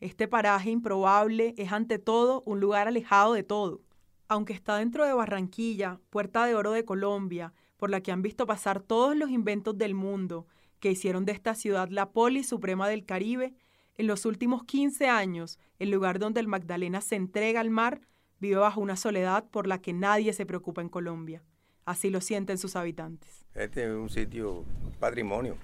Este 0.00 0.26
paraje 0.26 0.70
improbable 0.70 1.54
es 1.58 1.70
ante 1.70 1.98
todo 1.98 2.42
un 2.46 2.60
lugar 2.60 2.88
alejado 2.88 3.34
de 3.34 3.42
todo. 3.42 3.82
Aunque 4.28 4.52
está 4.52 4.76
dentro 4.76 5.04
de 5.04 5.12
Barranquilla, 5.12 6.00
puerta 6.10 6.46
de 6.46 6.54
oro 6.54 6.72
de 6.72 6.84
Colombia, 6.84 7.52
por 7.76 7.90
la 7.90 8.00
que 8.00 8.10
han 8.10 8.22
visto 8.22 8.46
pasar 8.46 8.80
todos 8.80 9.16
los 9.16 9.30
inventos 9.30 9.76
del 9.76 9.94
mundo 9.94 10.46
que 10.80 10.90
hicieron 10.90 11.24
de 11.24 11.32
esta 11.32 11.54
ciudad 11.54 11.88
la 11.90 12.10
poli 12.10 12.42
suprema 12.42 12.88
del 12.88 13.04
Caribe, 13.04 13.54
en 13.96 14.06
los 14.06 14.24
últimos 14.24 14.64
15 14.64 15.08
años, 15.08 15.58
el 15.78 15.90
lugar 15.90 16.18
donde 16.18 16.40
el 16.40 16.48
Magdalena 16.48 17.00
se 17.00 17.16
entrega 17.16 17.60
al 17.60 17.70
mar 17.70 18.00
vive 18.42 18.56
bajo 18.56 18.80
una 18.80 18.96
soledad 18.96 19.44
por 19.44 19.68
la 19.68 19.80
que 19.80 19.92
nadie 19.92 20.32
se 20.32 20.44
preocupa 20.44 20.82
en 20.82 20.88
Colombia. 20.88 21.42
Así 21.84 22.10
lo 22.10 22.20
sienten 22.20 22.58
sus 22.58 22.74
habitantes. 22.74 23.46
Este 23.54 23.84
es 23.84 23.90
un 23.90 24.10
sitio 24.10 24.64
patrimonio, 24.98 25.56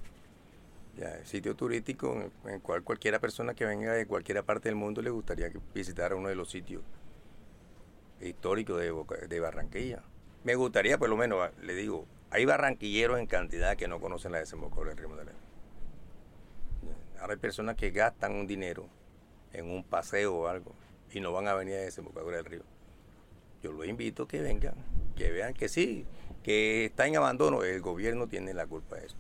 ya, 0.97 1.25
sitio 1.25 1.57
turístico 1.57 2.31
en 2.45 2.51
el 2.51 2.61
cual 2.61 2.85
cualquiera 2.85 3.19
persona 3.19 3.55
que 3.55 3.65
venga 3.65 3.93
de 3.93 4.07
cualquier 4.07 4.43
parte 4.45 4.69
del 4.69 4.77
mundo 4.77 5.03
le 5.03 5.11
gustaría 5.11 5.51
visitar 5.75 6.15
uno 6.15 6.29
de 6.29 6.37
los 6.37 6.51
sitios 6.51 6.83
históricos 8.21 8.81
de, 8.81 9.41
Barranquilla. 9.41 10.03
Me 10.45 10.55
gustaría, 10.55 10.99
por 10.99 11.09
lo 11.09 11.17
menos, 11.17 11.51
le 11.61 11.75
digo, 11.75 12.07
hay 12.31 12.45
barranquilleros 12.45 13.19
en 13.19 13.27
cantidad 13.27 13.77
que 13.77 13.89
no 13.89 14.01
conocen 14.01 14.31
la 14.31 14.39
desembocadura 14.39 14.91
del 14.91 14.99
río 14.99 15.09
Magdalena. 15.09 15.39
Ahora 17.21 17.33
hay 17.33 17.41
personas 17.41 17.75
que 17.75 17.91
gastan 17.91 18.37
un 18.37 18.47
dinero 18.47 18.87
en 19.53 19.69
un 19.69 19.83
paseo 19.83 20.37
o 20.37 20.47
algo 20.47 20.75
y 21.13 21.21
no 21.21 21.33
van 21.33 21.49
a 21.49 21.55
venir 21.55 21.75
a 21.75 21.81
desembocadura 21.81 22.37
del 22.37 22.47
río. 22.47 22.63
Yo 23.63 23.73
los 23.73 23.87
invito 23.87 24.25
a 24.25 24.29
que 24.29 24.41
vengan, 24.41 24.75
que 25.17 25.31
vean 25.31 25.55
que 25.55 25.69
sí, 25.69 26.07
que 26.43 26.87
está 26.87 27.07
en 27.07 27.17
abandono, 27.17 27.65
el 27.65 27.81
gobierno 27.81 28.29
tiene 28.29 28.55
la 28.55 28.67
culpa 28.67 28.97
de 28.97 29.07
eso. 29.07 29.17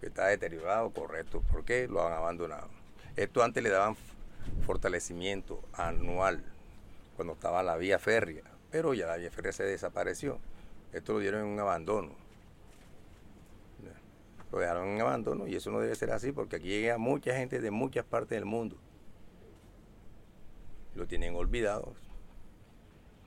Que 0.00 0.06
está 0.06 0.26
deteriorado, 0.26 0.90
correcto, 0.90 1.42
¿por 1.50 1.64
qué 1.64 1.88
lo 1.88 2.06
han 2.06 2.12
abandonado? 2.12 2.68
Esto 3.16 3.42
antes 3.42 3.62
le 3.62 3.70
daban 3.70 3.96
fortalecimiento 4.66 5.62
anual 5.72 6.42
cuando 7.16 7.34
estaba 7.34 7.62
la 7.62 7.76
vía 7.76 7.98
férrea, 7.98 8.42
pero 8.70 8.94
ya 8.94 9.06
la 9.06 9.16
vía 9.16 9.30
férrea 9.30 9.52
se 9.52 9.64
desapareció. 9.64 10.38
Esto 10.92 11.14
lo 11.14 11.20
dieron 11.20 11.42
en 11.42 11.46
un 11.46 11.60
abandono. 11.60 12.10
Lo 14.50 14.58
dejaron 14.58 14.88
en 14.88 15.00
abandono 15.00 15.46
y 15.46 15.54
eso 15.54 15.70
no 15.70 15.80
debe 15.80 15.94
ser 15.94 16.10
así 16.10 16.32
porque 16.32 16.56
aquí 16.56 16.68
llega 16.68 16.98
mucha 16.98 17.34
gente 17.34 17.60
de 17.60 17.70
muchas 17.70 18.04
partes 18.04 18.36
del 18.36 18.44
mundo. 18.44 18.76
Lo 20.94 21.06
tienen 21.06 21.34
olvidado. 21.34 21.94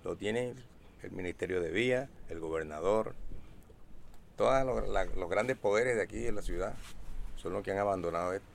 Lo 0.03 0.15
tiene 0.15 0.53
el 1.01 1.11
Ministerio 1.11 1.61
de 1.61 1.71
Vía, 1.71 2.09
el 2.29 2.39
gobernador, 2.39 3.15
todos 4.35 4.65
los, 5.15 5.29
grandes 5.29 5.57
poderes 5.57 5.95
de 5.95 6.03
aquí 6.03 6.17
de 6.17 6.31
la 6.31 6.41
ciudad 6.41 6.75
son 7.37 7.53
los 7.53 7.63
que 7.63 7.71
han 7.71 7.77
abandonado 7.77 8.33
esto. 8.33 8.47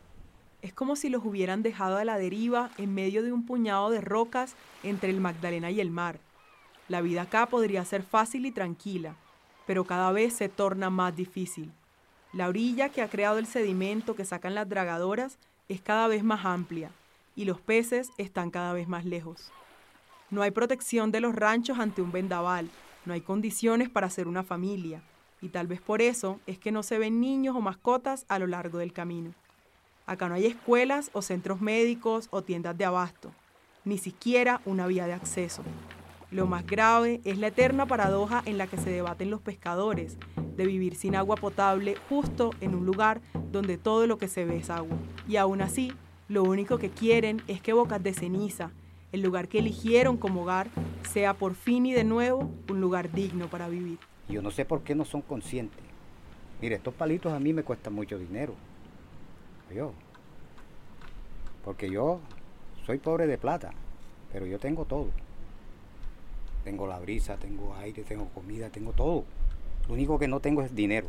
Es 0.62 0.74
como 0.74 0.94
si 0.94 1.08
los 1.08 1.24
hubieran 1.24 1.62
dejado 1.62 1.96
a 1.96 2.04
la 2.04 2.18
deriva 2.18 2.70
en 2.76 2.94
medio 2.94 3.22
de 3.22 3.32
un 3.32 3.46
puñado 3.46 3.88
de 3.88 4.02
rocas 4.02 4.54
entre 4.82 5.08
el 5.08 5.20
Magdalena 5.20 5.70
y 5.70 5.80
el 5.80 5.90
mar. 5.90 6.18
La 6.88 7.00
vida 7.00 7.22
acá 7.22 7.46
podría 7.46 7.84
ser 7.84 8.02
fácil 8.02 8.44
y 8.44 8.50
tranquila, 8.50 9.16
pero 9.66 9.84
cada 9.84 10.12
vez 10.12 10.34
se 10.34 10.50
torna 10.50 10.90
más 10.90 11.16
difícil. 11.16 11.72
La 12.34 12.48
orilla 12.48 12.90
que 12.90 13.00
ha 13.00 13.08
creado 13.08 13.38
el 13.38 13.46
sedimento 13.46 14.14
que 14.14 14.26
sacan 14.26 14.54
las 14.54 14.68
dragadoras 14.68 15.38
es 15.68 15.80
cada 15.80 16.08
vez 16.08 16.22
más 16.22 16.44
amplia 16.44 16.90
y 17.36 17.44
los 17.44 17.60
peces 17.60 18.10
están 18.18 18.50
cada 18.50 18.72
vez 18.72 18.88
más 18.88 19.04
lejos. 19.04 19.50
No 20.30 20.42
hay 20.42 20.50
protección 20.50 21.10
de 21.10 21.20
los 21.20 21.34
ranchos 21.34 21.78
ante 21.78 22.02
un 22.02 22.12
vendaval, 22.12 22.70
no 23.04 23.14
hay 23.14 23.20
condiciones 23.20 23.88
para 23.88 24.06
hacer 24.06 24.28
una 24.28 24.42
familia, 24.42 25.02
y 25.40 25.48
tal 25.48 25.66
vez 25.66 25.80
por 25.80 26.02
eso 26.02 26.38
es 26.46 26.58
que 26.58 26.70
no 26.72 26.82
se 26.82 26.98
ven 26.98 27.20
niños 27.20 27.56
o 27.56 27.60
mascotas 27.60 28.26
a 28.28 28.38
lo 28.38 28.46
largo 28.46 28.78
del 28.78 28.92
camino. 28.92 29.32
Acá 30.06 30.28
no 30.28 30.34
hay 30.34 30.46
escuelas 30.46 31.10
o 31.12 31.22
centros 31.22 31.60
médicos 31.60 32.28
o 32.30 32.42
tiendas 32.42 32.76
de 32.76 32.84
abasto, 32.84 33.32
ni 33.84 33.98
siquiera 33.98 34.60
una 34.64 34.86
vía 34.86 35.06
de 35.06 35.12
acceso. 35.12 35.62
Lo 36.30 36.46
más 36.46 36.64
grave 36.66 37.20
es 37.24 37.38
la 37.38 37.48
eterna 37.48 37.86
paradoja 37.86 38.42
en 38.44 38.58
la 38.58 38.66
que 38.66 38.76
se 38.76 38.90
debaten 38.90 39.30
los 39.30 39.40
pescadores, 39.40 40.16
de 40.56 40.66
vivir 40.66 40.94
sin 40.94 41.16
agua 41.16 41.36
potable 41.36 41.96
justo 42.08 42.50
en 42.60 42.74
un 42.74 42.86
lugar 42.86 43.20
donde 43.50 43.78
todo 43.78 44.06
lo 44.06 44.18
que 44.18 44.28
se 44.28 44.44
ve 44.44 44.58
es 44.58 44.70
agua. 44.70 44.96
Y 45.26 45.36
aún 45.36 45.62
así, 45.62 45.92
lo 46.30 46.44
único 46.44 46.78
que 46.78 46.90
quieren 46.90 47.42
es 47.48 47.60
que 47.60 47.72
Bocas 47.72 48.00
de 48.00 48.14
Ceniza, 48.14 48.70
el 49.10 49.20
lugar 49.20 49.48
que 49.48 49.58
eligieron 49.58 50.16
como 50.16 50.42
hogar, 50.42 50.68
sea 51.10 51.34
por 51.34 51.56
fin 51.56 51.86
y 51.86 51.92
de 51.92 52.04
nuevo 52.04 52.48
un 52.68 52.80
lugar 52.80 53.10
digno 53.10 53.48
para 53.48 53.68
vivir. 53.68 53.98
Yo 54.28 54.40
no 54.40 54.52
sé 54.52 54.64
por 54.64 54.82
qué 54.82 54.94
no 54.94 55.04
son 55.04 55.22
conscientes. 55.22 55.82
Mire, 56.62 56.76
estos 56.76 56.94
palitos 56.94 57.32
a 57.32 57.40
mí 57.40 57.52
me 57.52 57.64
cuestan 57.64 57.94
mucho 57.94 58.16
dinero. 58.16 58.54
Yo. 59.74 59.92
Porque 61.64 61.90
yo 61.90 62.20
soy 62.86 62.98
pobre 62.98 63.26
de 63.26 63.36
plata, 63.36 63.72
pero 64.32 64.46
yo 64.46 64.60
tengo 64.60 64.84
todo. 64.84 65.08
Tengo 66.62 66.86
la 66.86 67.00
brisa, 67.00 67.38
tengo 67.38 67.74
aire, 67.80 68.04
tengo 68.04 68.28
comida, 68.28 68.70
tengo 68.70 68.92
todo. 68.92 69.24
Lo 69.88 69.94
único 69.94 70.16
que 70.16 70.28
no 70.28 70.38
tengo 70.38 70.62
es 70.62 70.76
dinero. 70.76 71.08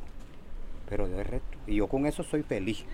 Pero 0.90 1.08
de 1.08 1.24
resto. 1.24 1.60
Y 1.68 1.76
yo 1.76 1.88
con 1.88 2.08
eso 2.08 2.24
soy 2.24 2.42
feliz. 2.42 2.86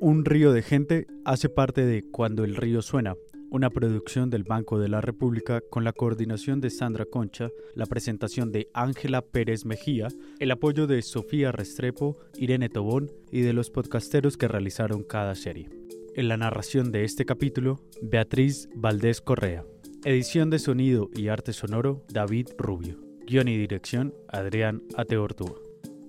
Un 0.00 0.24
río 0.24 0.52
de 0.52 0.62
gente 0.62 1.06
hace 1.24 1.48
parte 1.48 1.84
de 1.84 2.02
Cuando 2.10 2.42
el 2.42 2.56
río 2.56 2.82
suena, 2.82 3.14
una 3.50 3.70
producción 3.70 4.30
del 4.30 4.44
Banco 4.44 4.78
de 4.78 4.88
la 4.88 5.00
República 5.00 5.60
con 5.70 5.84
la 5.84 5.92
coordinación 5.92 6.60
de 6.60 6.70
Sandra 6.70 7.06
Concha, 7.06 7.50
la 7.74 7.86
presentación 7.86 8.52
de 8.52 8.68
Ángela 8.74 9.22
Pérez 9.22 9.64
Mejía, 9.64 10.08
el 10.38 10.50
apoyo 10.50 10.86
de 10.86 11.02
Sofía 11.02 11.52
Restrepo, 11.52 12.16
Irene 12.36 12.68
Tobón 12.68 13.10
y 13.30 13.40
de 13.40 13.52
los 13.52 13.70
podcasteros 13.70 14.36
que 14.36 14.48
realizaron 14.48 15.02
cada 15.02 15.34
serie. 15.34 15.70
En 16.14 16.28
la 16.28 16.36
narración 16.36 16.92
de 16.92 17.04
este 17.04 17.24
capítulo, 17.24 17.80
Beatriz 18.02 18.68
Valdés 18.74 19.20
Correa. 19.20 19.64
Edición 20.04 20.50
de 20.50 20.58
sonido 20.58 21.10
y 21.14 21.28
arte 21.28 21.52
sonoro, 21.52 22.04
David 22.08 22.48
Rubio. 22.58 22.98
Guión 23.26 23.48
y 23.48 23.56
dirección, 23.56 24.14
Adrián 24.28 24.82
Ateortúa. 24.96 25.54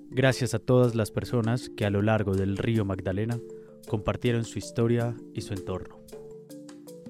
Gracias 0.10 0.54
a 0.54 0.60
todas 0.60 0.96
las 0.96 1.12
personas 1.12 1.70
que 1.70 1.86
a 1.86 1.90
lo 1.90 2.02
largo 2.02 2.34
del 2.34 2.58
río 2.58 2.86
Magdalena 2.86 3.40
compartieron 3.88 4.46
su 4.46 4.58
historia 4.58 5.16
y 5.34 5.42
su 5.42 5.54
entorno. 5.54 6.00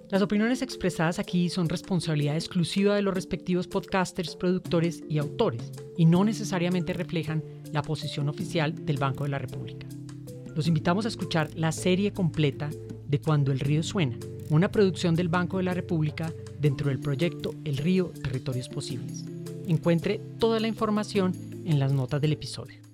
Las 0.09 0.23
opiniones 0.23 0.63
expresadas 0.63 1.19
aquí 1.19 1.49
son 1.49 1.69
responsabilidad 1.69 2.33
exclusiva 2.33 2.95
de 2.95 3.03
los 3.03 3.13
respectivos 3.13 3.67
podcasters, 3.67 4.35
productores 4.35 5.03
y 5.07 5.19
autores, 5.19 5.71
y 5.97 6.05
no 6.05 6.23
necesariamente 6.23 6.93
reflejan 6.93 7.43
la 7.71 7.83
posición 7.83 8.27
oficial 8.27 8.73
del 8.85 8.97
Banco 8.97 9.25
de 9.25 9.29
la 9.29 9.37
República. 9.37 9.85
Los 10.55 10.65
invitamos 10.65 11.05
a 11.05 11.09
escuchar 11.09 11.51
la 11.55 11.71
serie 11.71 12.11
completa 12.11 12.71
de 13.07 13.21
Cuando 13.21 13.51
el 13.51 13.59
río 13.59 13.83
suena, 13.83 14.17
una 14.49 14.71
producción 14.71 15.13
del 15.13 15.29
Banco 15.29 15.57
de 15.57 15.63
la 15.63 15.75
República 15.75 16.33
dentro 16.59 16.89
del 16.89 16.99
proyecto 16.99 17.53
El 17.63 17.77
río 17.77 18.11
Territorios 18.23 18.67
Posibles. 18.67 19.25
Encuentre 19.67 20.19
toda 20.39 20.59
la 20.59 20.67
información 20.67 21.35
en 21.65 21.77
las 21.77 21.93
notas 21.93 22.19
del 22.19 22.33
episodio. 22.33 22.88